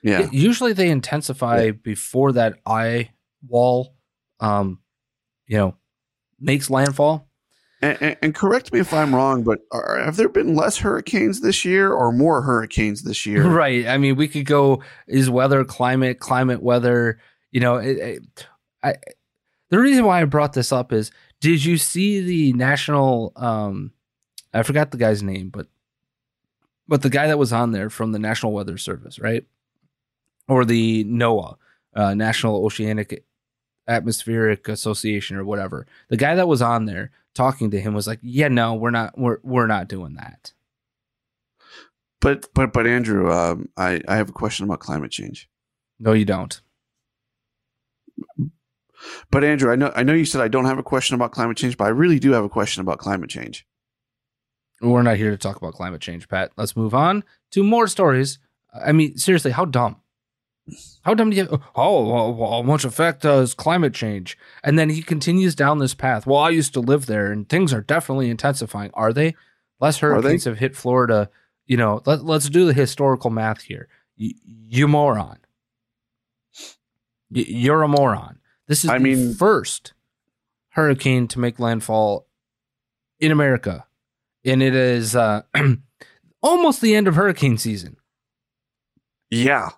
[0.03, 0.29] Yeah.
[0.33, 3.11] Usually they intensify before that eye
[3.47, 3.95] wall,
[4.41, 4.81] um,
[5.47, 5.77] you know,
[6.39, 7.29] makes landfall.
[7.83, 11.41] And, and, and correct me if I'm wrong, but are, have there been less hurricanes
[11.41, 13.45] this year or more hurricanes this year?
[13.51, 13.87] Right.
[13.87, 17.21] I mean, we could go is weather, climate, climate, weather.
[17.51, 18.47] You know, it, it,
[18.83, 18.95] I.
[19.71, 23.33] The reason why I brought this up is, did you see the national?
[23.37, 23.93] Um,
[24.53, 25.69] I forgot the guy's name, but
[26.91, 29.45] but the guy that was on there from the National Weather Service, right,
[30.49, 31.57] or the NOAA,
[31.95, 33.25] uh, National Oceanic
[33.87, 35.87] Atmospheric Association, or whatever.
[36.09, 39.17] The guy that was on there talking to him was like, "Yeah, no, we're not.
[39.17, 40.53] We're we're not doing that."
[42.21, 45.49] But but but Andrew, um, I I have a question about climate change.
[46.01, 46.61] No, you don't.
[49.31, 51.57] But Andrew, I know I know you said I don't have a question about climate
[51.57, 53.65] change, but I really do have a question about climate change.
[54.81, 56.53] We're not here to talk about climate change, Pat.
[56.57, 58.39] Let's move on to more stories.
[58.75, 59.97] I mean, seriously, how dumb?
[61.03, 61.61] How dumb do you?
[61.75, 64.39] Oh, well, well, how much effect does climate change?
[64.63, 66.27] And then he continues down this path.
[66.27, 68.91] Well, I used to live there, and things are definitely intensifying.
[68.95, 69.35] Are they?
[69.81, 71.29] Less hurricanes have hit Florida.
[71.67, 73.89] You know, let, let's do the historical math here.
[74.17, 75.39] You, you moron.
[77.31, 78.39] Y- You're a moron.
[78.67, 79.93] This is I the mean- first
[80.71, 82.27] hurricane to make landfall
[83.19, 83.87] in America,
[84.45, 85.43] and it is uh,
[86.43, 87.97] almost the end of hurricane season.
[89.31, 89.71] Yeah,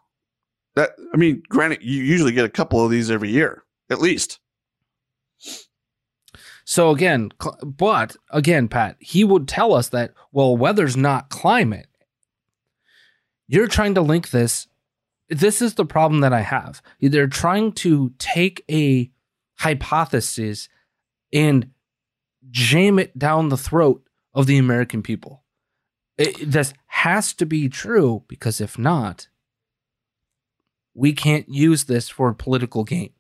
[0.77, 4.39] that I mean, granted, you usually get a couple of these every year, at least.
[6.65, 11.89] So again, cl- but again, Pat, he would tell us that well, weather's not climate.
[13.49, 14.69] You're trying to link this.
[15.29, 16.81] This is the problem that I have.
[17.01, 19.11] They're trying to take a
[19.59, 20.69] hypothesis
[21.33, 21.71] and
[22.51, 24.02] jam it down the throat
[24.35, 25.43] of the American people.
[26.19, 29.29] It, this has to be true because if not,
[30.95, 33.11] we can't use this for a political gain.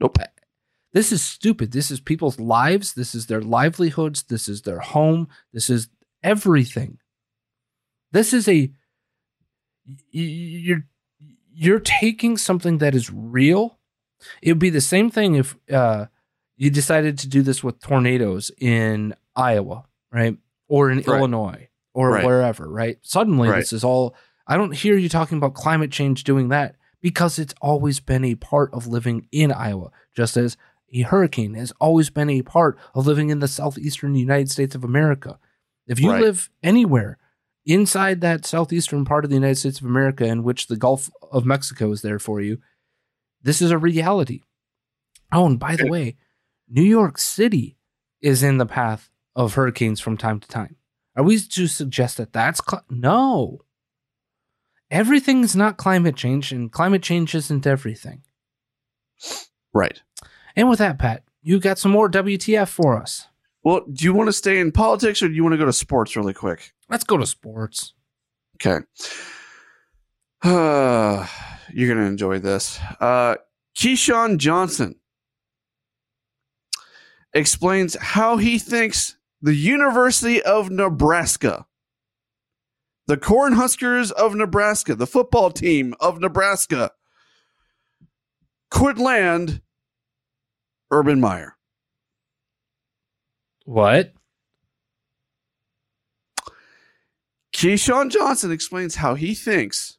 [0.00, 0.18] Nope.
[0.92, 1.72] This is stupid.
[1.72, 2.94] This is people's lives.
[2.94, 4.24] This is their livelihoods.
[4.24, 5.28] This is their home.
[5.52, 5.88] This is
[6.22, 6.98] everything.
[8.10, 8.70] This is a
[10.10, 10.84] you're
[11.54, 13.78] you're taking something that is real.
[14.42, 16.06] It would be the same thing if uh,
[16.56, 20.36] you decided to do this with tornadoes in Iowa, right,
[20.68, 21.08] or in Right.
[21.08, 22.24] Illinois, or Right.
[22.24, 22.98] wherever, right?
[23.02, 23.58] Suddenly, Right.
[23.58, 24.14] this is all.
[24.46, 28.34] I don't hear you talking about climate change doing that because it's always been a
[28.34, 30.56] part of living in Iowa, just as
[30.92, 34.84] a hurricane has always been a part of living in the southeastern United States of
[34.84, 35.38] America.
[35.86, 37.18] If you live anywhere
[37.64, 41.46] inside that southeastern part of the United States of America in which the Gulf of
[41.46, 42.58] Mexico is there for you,
[43.42, 44.42] this is a reality.
[45.32, 46.16] Oh, and by the way,
[46.68, 47.78] New York City
[48.20, 50.76] is in the path of hurricanes from time to time.
[51.16, 53.60] Are we to suggest that that's cl- no?
[54.90, 58.22] Everything is not climate change, and climate change isn't everything.
[59.72, 60.02] Right.
[60.54, 63.26] And with that, Pat, you got some more WTF for us.
[63.64, 65.72] Well, do you want to stay in politics or do you want to go to
[65.72, 66.72] sports really quick?
[66.88, 67.94] Let's go to sports.
[68.56, 68.84] Okay.
[70.42, 71.26] Uh,
[71.72, 72.78] you're going to enjoy this.
[73.00, 73.36] Uh,
[73.76, 74.96] Keyshawn Johnson
[77.32, 81.66] explains how he thinks the University of Nebraska,
[83.08, 86.92] the Cornhuskers of Nebraska, the football team of Nebraska,
[88.70, 89.60] could land
[90.92, 91.56] Urban Meyer.
[93.64, 94.12] What?
[97.52, 99.98] Keyshawn Johnson explains how he thinks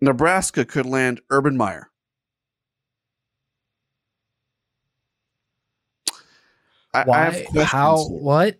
[0.00, 1.90] Nebraska could land Urban Meyer.
[6.96, 7.18] I, Why?
[7.20, 7.96] I have questions How?
[8.08, 8.18] here.
[8.20, 8.56] What?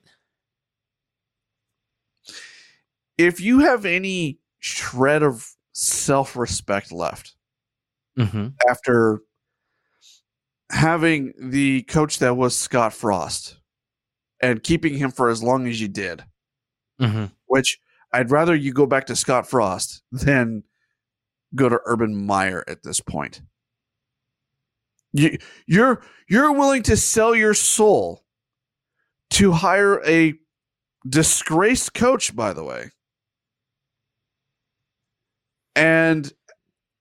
[3.18, 7.32] If you have any shred of self respect left
[8.18, 8.47] Mm-hmm.
[8.70, 9.20] after
[10.70, 13.59] having the coach that was Scott Frost
[14.41, 16.24] and keeping him for as long as you did,
[16.99, 17.26] Mm-hmm.
[17.47, 17.78] which
[18.14, 20.62] I'd rather you go back to Scott Frost than
[21.55, 23.43] go to Urban Meyer at this point.
[25.12, 28.24] You, you're you're willing to sell your soul
[29.31, 30.35] to hire a
[31.09, 32.91] disgraced coach, by the way,
[35.74, 36.33] and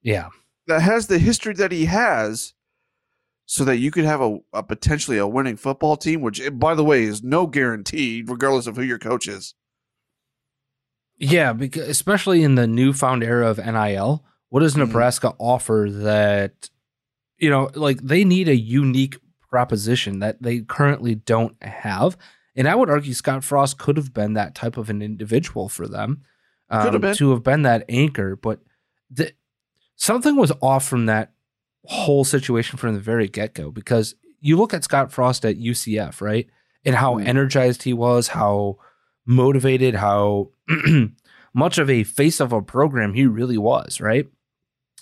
[0.02, 0.28] Yeah.
[0.66, 2.52] that has the history that he has,
[3.46, 6.74] so that you could have a, a potentially a winning football team, which, eh, by
[6.74, 9.54] the way, is no guarantee, regardless of who your coach is.
[11.18, 14.78] Yeah, because especially in the newfound era of NIL, what does Mhm.
[14.78, 16.70] Nebraska offer that
[17.38, 19.18] you know, like they need a unique
[19.56, 22.18] proposition that they currently don't have.
[22.54, 25.88] And I would argue Scott Frost could have been that type of an individual for
[25.88, 26.22] them
[26.70, 27.14] have um, been.
[27.14, 28.60] to have been that anchor, but
[29.10, 29.32] the,
[29.94, 31.32] something was off from that
[31.86, 36.20] whole situation from the very get go because you look at Scott Frost at UCF,
[36.20, 36.46] right?
[36.84, 37.26] And how Mhm.
[37.26, 38.76] energized he was, how
[39.24, 40.50] motivated, how
[41.54, 44.28] much of a face of a program he really was, right?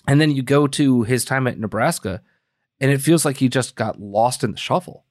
[0.07, 2.21] And then you go to his time at Nebraska,
[2.85, 5.05] and it feels like he just got lost in the shuffle.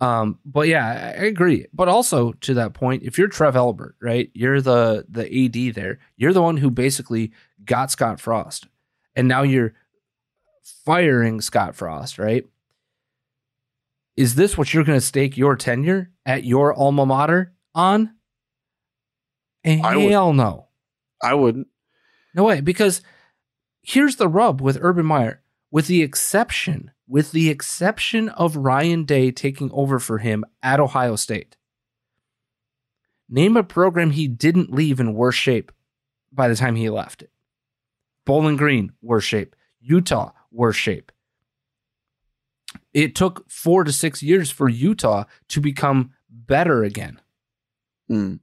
[0.00, 0.86] Um, but yeah,
[1.18, 1.66] I I agree.
[1.72, 5.98] But also to that point, if you're Trev Alberts, right, you're the the AD there.
[6.16, 7.32] You're the one who basically
[7.64, 8.68] got Scott Frost,
[9.16, 9.74] and now you're
[10.84, 12.44] firing Scott Frost, right?
[14.16, 18.14] Is this what you're going to stake your tenure at your alma mater on?
[19.82, 20.68] I would- Hell no.
[21.22, 21.66] I wouldn't.
[22.34, 23.02] No way, because
[23.82, 25.42] here's the rub with Urban Meyer.
[25.70, 31.16] With the exception, with the exception of Ryan Day taking over for him at Ohio
[31.16, 31.56] State.
[33.28, 35.70] Name a program he didn't leave in worse shape
[36.32, 37.30] by the time he left it.
[38.26, 39.54] Bowling Green, worse shape.
[39.80, 41.12] Utah, worse shape.
[42.92, 47.20] It took four to six years for Utah to become better again
[48.08, 48.34] Hmm.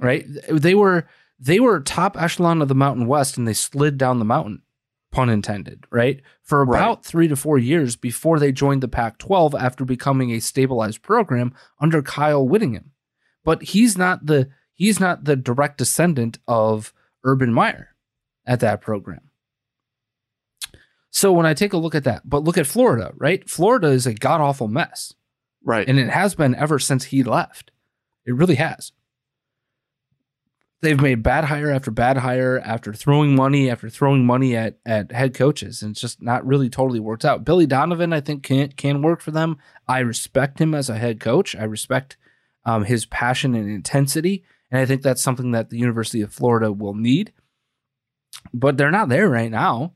[0.00, 0.24] right?
[0.50, 1.06] They were
[1.38, 4.62] they were top echelon of the Mountain West and they slid down the mountain,
[5.12, 6.20] pun intended, right?
[6.42, 6.78] For Right.
[6.80, 11.54] about 3 to 4 years before they joined the Pac-12 after becoming a stabilized program
[11.80, 12.90] under Kyle Whittingham.
[13.44, 16.92] But he's not the he's not the direct descendant of
[17.22, 17.94] Urban Meyer
[18.44, 19.30] at that program.
[21.10, 23.48] So when I take a look at that, but look at Florida, right?
[23.48, 25.14] Florida is a god awful mess.
[25.62, 25.86] Right.
[25.88, 27.70] And it has been ever since he left.
[28.26, 28.92] It really has.
[30.82, 35.12] They've made bad hire after bad hire after throwing money after throwing money at at
[35.12, 37.44] head coaches, and it's just not really totally worked out.
[37.44, 39.58] Billy Donovan, I think, can can work for them.
[39.86, 41.54] I respect him as a head coach.
[41.54, 42.16] I respect
[42.64, 46.72] um, his passion and intensity, and I think that's something that the University of Florida
[46.72, 47.32] will need.
[48.52, 49.92] But they're not there right now,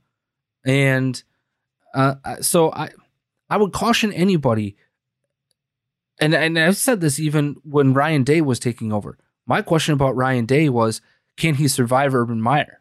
[0.65, 1.21] and
[1.95, 2.91] uh, so I
[3.51, 4.77] I would caution anybody
[6.21, 9.19] and and I've said this even when Ryan Day was taking over.
[9.47, 11.01] My question about Ryan Day was,
[11.37, 12.81] can he survive Urban Meyer?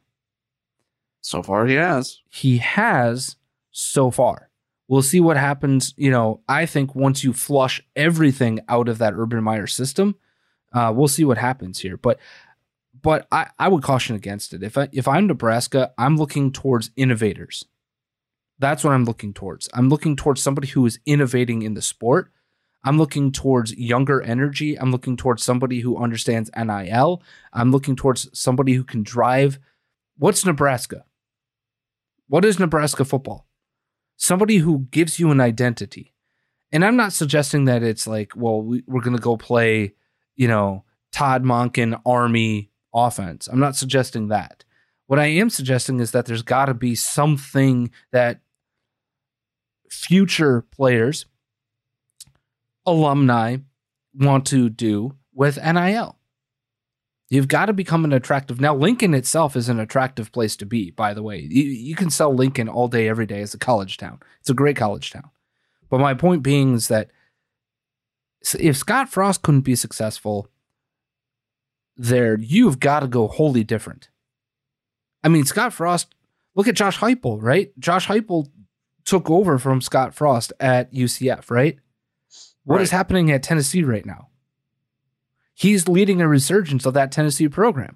[1.21, 2.21] So far, he has.
[2.29, 3.35] He has
[3.71, 4.49] so far.
[4.87, 5.93] We'll see what happens.
[5.97, 10.15] You know, I think once you flush everything out of that Urban Meyer system,
[10.73, 11.97] uh, we'll see what happens here.
[11.97, 12.19] But
[13.01, 14.63] but I, I would caution against it.
[14.63, 17.65] If I if I'm Nebraska, I'm looking towards innovators.
[18.59, 19.67] That's what I'm looking towards.
[19.73, 22.31] I'm looking towards somebody who is innovating in the sport.
[22.85, 24.79] I'm looking towards younger energy.
[24.79, 27.23] I'm looking towards somebody who understands NIL.
[27.51, 29.57] I'm looking towards somebody who can drive.
[30.17, 31.03] What's Nebraska?
[32.27, 33.47] What is Nebraska football?
[34.17, 36.13] Somebody who gives you an identity.
[36.71, 39.95] And I'm not suggesting that it's like, well, we, we're going to go play,
[40.35, 43.47] you know, Todd Monken Army offense.
[43.47, 44.63] I'm not suggesting that.
[45.07, 48.41] What I am suggesting is that there's got to be something that
[49.89, 51.25] future players,
[52.85, 53.57] alumni
[54.13, 56.17] want to do with NIL.
[57.29, 58.61] You've got to become an attractive.
[58.61, 61.39] Now, Lincoln itself is an attractive place to be, by the way.
[61.39, 64.19] You, you can sell Lincoln all day, every day as a college town.
[64.39, 65.31] It's a great college town.
[65.89, 67.09] But my point being is that
[68.59, 70.49] if Scott Frost couldn't be successful
[71.97, 74.09] there, you've got to go wholly different.
[75.23, 76.13] I mean, Scott Frost,
[76.53, 77.71] look at Josh Heupel, right?
[77.79, 78.49] Josh Heupel
[79.03, 81.79] took over from Scott Frost at UCF, right?
[82.65, 82.97] What is Right.
[82.97, 84.27] happening at Tennessee right now?
[85.53, 87.95] He's leading a resurgence of that Tennessee program.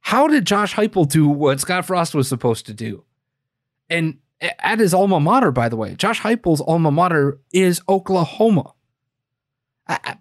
[0.00, 3.04] How did Josh Heupel do what Scott Frost was supposed to do?
[3.88, 8.72] And at his alma mater, by the way, Josh Heupel's alma mater is Oklahoma.
[9.86, 10.16] I,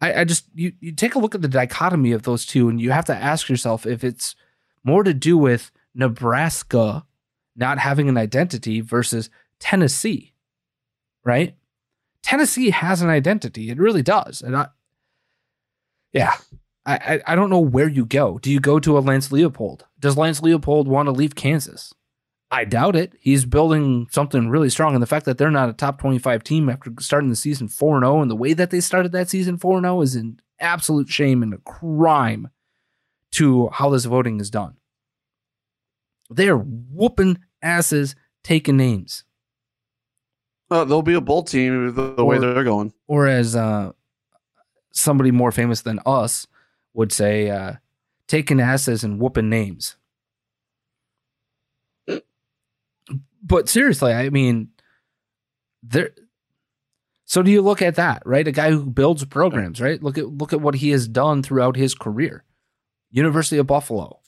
[0.00, 2.80] I, I just you you take a look at the dichotomy of those two, and
[2.80, 4.34] you have to ask yourself if it's
[4.82, 7.06] more to do with Nebraska
[7.56, 9.30] not having an identity versus
[9.60, 10.34] Tennessee,
[11.24, 11.54] right?
[12.24, 14.68] Tennessee has an identity; it really does, and I,
[16.12, 16.34] yeah,
[16.84, 18.38] I, I I don't know where you go.
[18.38, 19.82] Do you go to a Lance Leipold?
[20.00, 21.92] Does Lance Leipold want to leave Kansas?
[22.50, 23.14] I doubt it.
[23.20, 24.94] He's building something really strong.
[24.94, 28.00] And the fact that they're not a top 25 team after starting the season 4
[28.00, 31.42] 0 and the way that they started that season 4 0 is an absolute shame
[31.42, 32.48] and a crime
[33.32, 34.76] to how this voting is done.
[36.30, 38.14] They're whooping asses,
[38.44, 39.24] taking names.
[40.70, 42.92] Uh, there'll be a bowl team the, the way they're going.
[43.06, 43.92] Or as uh,
[44.92, 46.46] somebody more famous than us
[46.94, 47.74] would say, uh,
[48.28, 49.96] taking asses and whooping names.
[53.42, 54.68] But seriously, I mean,
[55.82, 56.12] there.
[57.26, 58.46] So do you look at that, right?
[58.48, 60.02] A guy who builds programs, right?
[60.02, 62.44] Look at look at what he has done throughout his career.
[63.10, 64.18] University of Buffalo,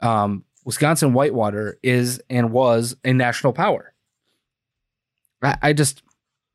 [0.00, 3.94] um, Wisconsin Whitewater is and was a national power.
[5.42, 6.02] I, I just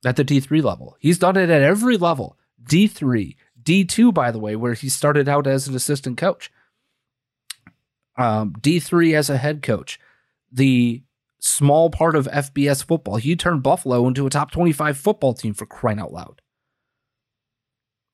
[0.06, 2.38] at the D three level, he's done it at every level.
[2.64, 6.52] D three, D two, by the way, where he started out as an assistant coach.
[8.18, 10.00] Um, D three as a head coach.
[10.52, 11.04] The
[11.40, 13.18] small part of FBS football.
[13.18, 16.42] He turned Buffalo into a top 25 football team for crying out loud.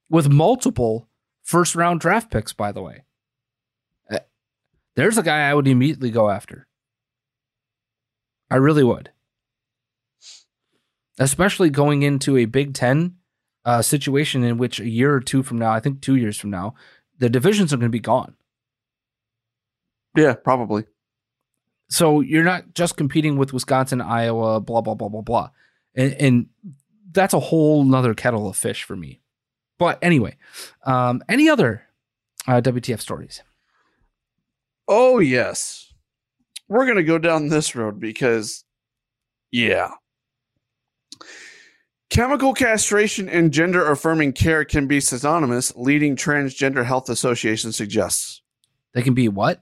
[0.10, 1.08] With multiple
[1.44, 3.04] first round draft picks, by the way.
[4.10, 4.20] Uh,
[4.96, 6.68] There's a guy I would immediately go after.
[8.50, 9.12] I really would.
[11.20, 13.16] Especially going into a Big Ten
[13.66, 16.50] uh, situation in which a year or two from now, I think two years from
[16.50, 16.76] now,
[17.20, 18.36] the divisions are going to be gone.
[20.16, 20.86] Yeah, probably.
[21.90, 25.50] So you're not just competing with Wisconsin, Iowa, blah blah blah blah blah,
[25.96, 26.46] and, and
[27.12, 29.22] that's a whole nother kettle of fish for me.
[29.78, 30.38] But anyway,
[30.84, 31.84] um, any other
[32.48, 33.42] uh, WTF stories?
[34.88, 35.94] Oh yes,
[36.68, 38.64] we're gonna go down this road because,
[39.52, 39.92] yeah,
[42.10, 45.76] chemical castration and gender affirming care can be synonymous.
[45.76, 48.42] Leading transgender health association suggests
[48.94, 49.62] They can be what?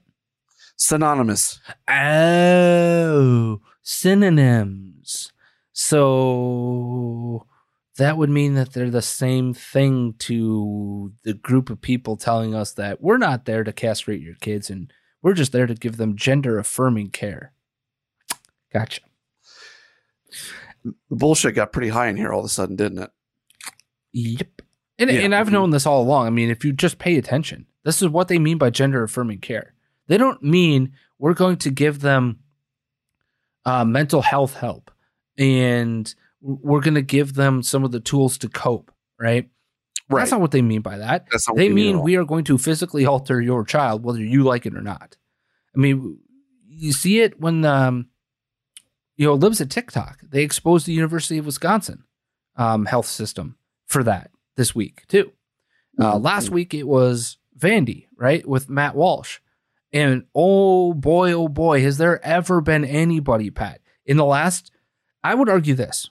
[0.76, 1.60] synonymous.
[1.88, 5.32] Oh, synonyms.
[5.72, 7.46] So
[7.96, 12.72] that would mean that they're the same thing to the group of people telling us
[12.74, 16.16] that we're not there to castrate your kids and we're just there to give them
[16.16, 17.52] gender affirming care.
[18.72, 19.00] Gotcha.
[21.10, 23.10] The bullshit got pretty high in here all of a sudden, didn't it?
[24.12, 24.62] Yep.
[24.98, 25.20] And, Yeah.
[25.20, 26.26] and I've known this all along.
[26.26, 29.38] I mean, if you just pay attention, this is what they mean by gender affirming
[29.38, 29.74] care.
[30.08, 32.40] They don't mean we're going to give them
[33.64, 34.90] uh, mental health help
[35.36, 39.48] and we're going to give them some of the tools to cope, right?
[40.10, 40.20] Right.
[40.20, 41.26] That's not what they mean by that.
[41.30, 43.64] That's not what they they mean at mean we are going to physically alter your
[43.64, 45.16] child, whether you like it or not.
[45.76, 46.18] I mean,
[46.66, 48.08] you see it when um,
[49.18, 50.20] you know Libs of TikTok.
[50.22, 52.04] They exposed the University of Wisconsin
[52.56, 53.56] um, health system
[53.86, 55.32] for that this week too.
[56.00, 56.24] Uh, Mm-hmm.
[56.24, 59.40] last week it was Vandy, right, with Matt Walsh,
[59.92, 64.70] and oh boy, oh boy, has there ever been anybody, Pat, in the last?
[65.24, 66.08] I would argue this: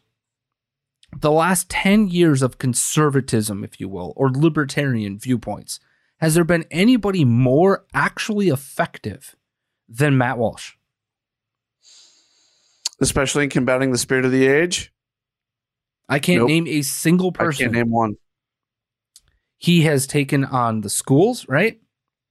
[1.17, 5.79] the last ten years of conservatism, if you will, or libertarian viewpoints.
[6.19, 9.35] Has there been anybody more actually effective
[9.87, 10.73] than Matt Walsh?
[12.99, 14.91] Especially in combating the spirit of the age.
[16.09, 16.47] I can't Nope.
[16.49, 17.63] name a single person.
[17.63, 18.15] I can't name one.
[19.59, 21.81] he has taken on the schools, right?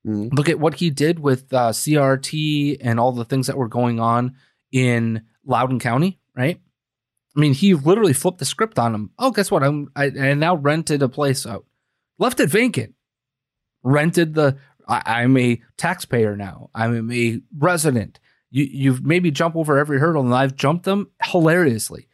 [0.06, 0.32] Mhm.
[0.32, 3.98] Look at what he did with uh, CRT and all the things that were going
[3.98, 4.36] on
[4.70, 6.60] in Loudoun County, right?
[7.36, 9.10] I mean, he literally flipped the script on them.
[9.18, 9.64] Oh, guess what?
[9.64, 11.66] I'm I, I now rented a place out,
[12.18, 12.94] left it vacant,
[13.82, 14.56] rented the.
[14.88, 16.70] I, I'm a taxpayer now.
[16.76, 18.20] I'm a resident.
[18.50, 22.08] You you've maybe jump over every hurdle, and I've jumped them hilariously.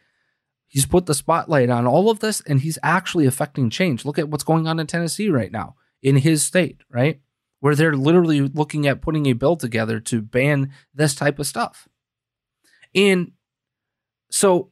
[0.67, 4.05] He's put the spotlight on all of this, and he's actually affecting change.
[4.05, 7.21] Look at what's going on in Tennessee right now, in his state, right?
[7.59, 11.87] Where they're literally looking at putting a bill together to ban this type of stuff.
[12.95, 13.33] And
[14.31, 14.71] so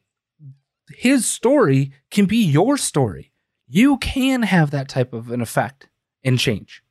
[0.90, 3.32] his story can be your story.
[3.68, 5.88] You can have that type of an effect
[6.24, 6.84] and change.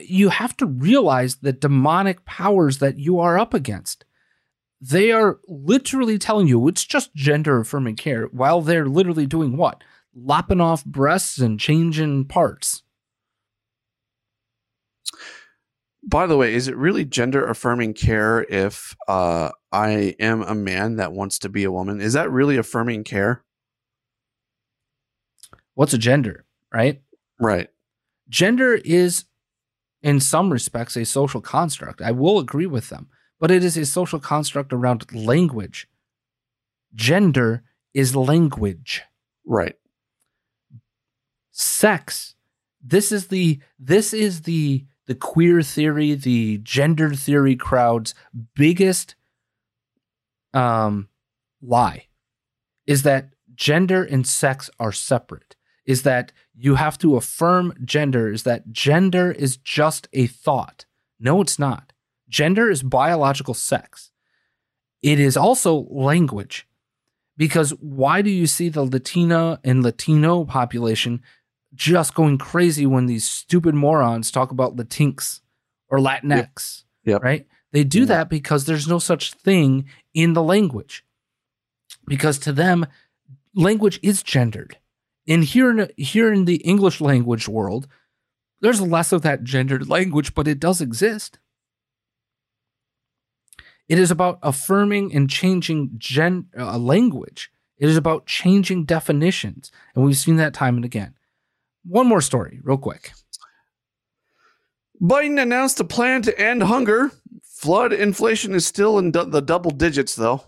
[0.00, 4.04] You have to realize the demonic powers that you are up against.
[4.80, 9.82] they are literally telling you it's just gender affirming care while they're literally doing what?
[10.14, 12.82] Lopping off breasts and changing parts.
[16.08, 20.96] By the way, is it really gender affirming care if uh, I am a man
[20.96, 22.00] that wants to be a woman?
[22.00, 23.42] Is that really affirming care?
[25.74, 27.02] What's a gender, right?
[27.40, 27.68] Right.
[28.28, 29.24] Gender is,
[30.06, 32.00] in some respects, a social construct.
[32.00, 33.08] I will agree with them,
[33.40, 35.88] but it is a social construct around language.
[36.94, 39.02] Gender is language.
[39.44, 39.74] Right.
[41.50, 42.36] Sex.
[42.80, 48.14] This is the this is the the queer theory, the gender theory crowd's
[48.54, 49.16] biggest
[50.54, 51.08] um,
[51.60, 52.06] lie
[52.86, 55.56] is that gender and sex are separate.
[55.86, 60.84] Is that you have to affirm gender, is that gender is just a thought.
[61.20, 61.92] No, it's not.
[62.28, 64.10] Gender is biological sex.
[65.02, 66.66] It is also language.
[67.36, 71.22] Because why do you see the Latina and Latino population
[71.76, 75.40] just going crazy when these stupid morons talk about Latinx
[75.88, 76.84] or Latinx.
[77.04, 77.14] Yep.
[77.14, 77.22] Yep.
[77.22, 77.46] Right?
[77.72, 78.08] They do mm-hmm.
[78.08, 79.84] that because there's no such thing
[80.14, 81.04] in the language.
[82.06, 82.86] Because to them,
[83.54, 84.78] language is gendered.
[85.28, 87.88] And here in, here in the English language world,
[88.60, 91.38] there's less of that gendered language, but it does exist.
[93.88, 97.50] It is about affirming and changing gen, uh, language.
[97.78, 99.70] It is about changing definitions.
[99.94, 101.14] And we've seen that time and again.
[101.84, 103.12] One more story, real quick.
[105.00, 107.12] Biden announced a plan to end hunger.
[107.44, 110.42] Flood inflation is still in the double digits, though.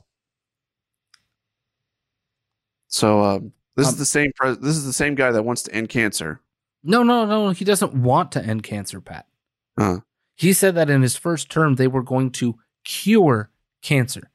[2.88, 3.40] So uh,
[3.78, 4.32] this Um, is the same.
[4.34, 6.40] Pres- this is the same guy that wants to end cancer.
[6.82, 7.50] No, no, no.
[7.50, 9.26] He doesn't want to end cancer, Pat.
[9.78, 10.00] Uh,
[10.34, 13.50] He said that in his first term, they were going to cure
[13.82, 14.30] cancer,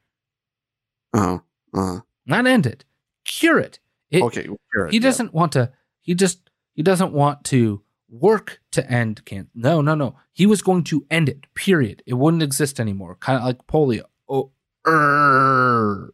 [1.12, 1.38] uh,
[1.74, 2.00] uh.
[2.26, 2.84] not end it,
[3.24, 3.78] cure it.
[4.10, 5.02] It- Okay, well, sure, He yeah.
[5.02, 5.72] doesn't want to.
[6.00, 9.50] He just he doesn't want to work to end cancer.
[9.54, 10.16] No, no, no.
[10.32, 11.46] He was going to end it.
[11.54, 12.02] Period.
[12.06, 13.16] It wouldn't exist anymore.
[13.16, 14.04] Kind of like polio.
[14.28, 14.52] Oh,
[14.86, 16.10] err.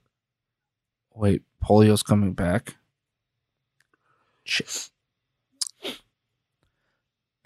[1.15, 1.43] wait.
[1.63, 2.77] Polio's coming back.
[4.45, 4.91] Shit.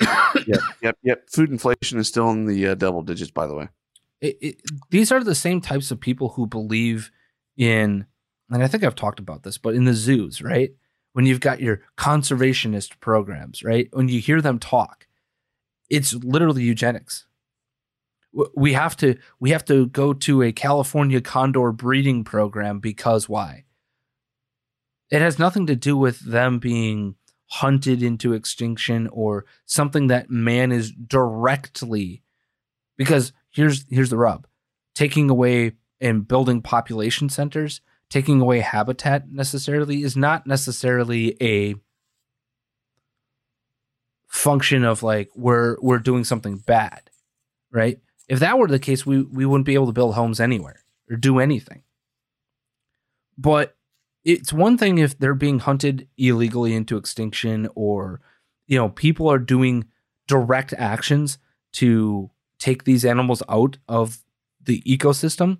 [0.47, 1.30] yep, yep, yep.
[1.30, 3.68] Food inflation is still in the uh, double digits, by the way.
[4.20, 7.11] it, it, these are the same types of people who believe
[7.57, 8.07] in,
[8.51, 10.70] and I think I've talked about this, but in the zoos, right?
[11.12, 13.88] When you've got your conservationist programs, right?
[13.92, 15.07] When you hear them talk,
[15.88, 17.26] it's literally eugenics.
[18.57, 23.64] We have to we have to go to a California condor breeding program because why?
[25.11, 30.72] It has nothing to do with them being hunted into extinction or something that man
[30.72, 32.22] is directly
[32.96, 34.46] because here's here's the rub.
[34.94, 37.80] Taking away and building population centers
[38.11, 41.74] taking away habitat necessarily is not necessarily a
[44.26, 47.11] function of like we're we're doing something bad
[47.74, 47.98] right?
[48.28, 51.16] If that were the case we we wouldn't be able to build homes anywhere or
[51.16, 51.82] do anything.
[53.36, 53.74] But
[54.25, 58.20] it's one thing if they're being hunted illegally into extinction or
[58.66, 59.87] you know people are doing
[60.27, 61.39] direct actions
[61.72, 64.25] to take these animals out of
[64.62, 65.59] the ecosystem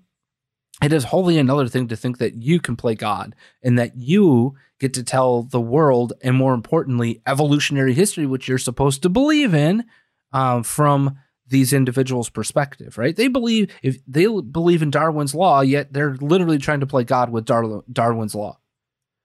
[0.83, 4.55] it is wholly another thing to think that you can play god and that you
[4.79, 9.53] get to tell the world and more importantly evolutionary history which you're supposed to believe
[9.53, 9.85] in
[10.33, 13.15] um, from these individuals perspective right?
[13.15, 17.29] They believe if they believe in darwin's law yet they're literally trying to play god
[17.31, 18.59] with Dar- darwin's law.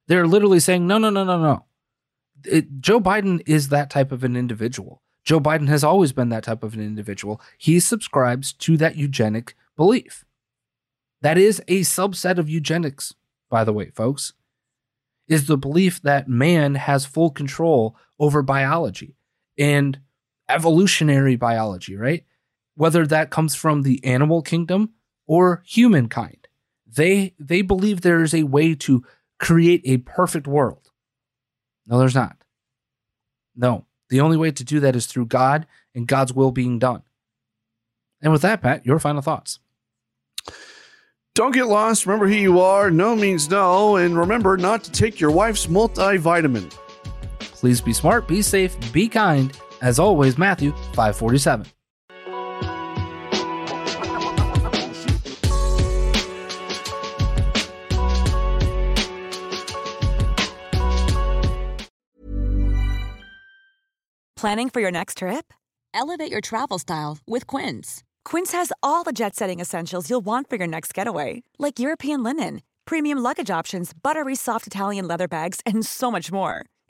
[0.09, 1.65] They're literally saying no no no no no.
[2.45, 5.03] It, joe biden is that type of an individual.
[5.25, 7.41] Joe biden has always been that type of an individual.
[7.59, 10.25] He subscribes to that eugenic belief.
[11.23, 13.15] That is a subset of eugenics
[13.51, 14.33] by the way folks
[15.31, 19.17] is the belief that man has full control over biology.
[19.57, 20.01] And
[20.51, 22.25] evolutionary biology, right?
[22.75, 24.91] Whether that comes from the animal kingdom
[25.27, 26.49] or humankind.
[26.87, 29.05] They they believe there is a way to
[29.39, 30.91] create a perfect world.
[31.87, 32.37] No, there's not.
[33.55, 33.87] No.
[34.09, 37.03] The only way to do that is through God and God's will being done.
[38.21, 39.61] And with that, Pat, your final thoughts.
[41.35, 42.07] Don't get lost.
[42.07, 42.91] Remember who you are.
[42.91, 43.97] No means no.
[43.97, 46.71] And remember not to take your wife's multivitamin.
[47.39, 49.57] Please be smart, be safe, be kind.
[49.83, 51.67] As always, Matthew 547.
[64.41, 65.53] Planning for your next trip?
[65.93, 68.03] Elevate your travel style with Quince.
[68.25, 72.23] Quince has all the jet setting essentials you'll want for your next getaway, like European
[72.23, 76.65] linen, premium luggage options, buttery soft Italian leather bags, and so much more.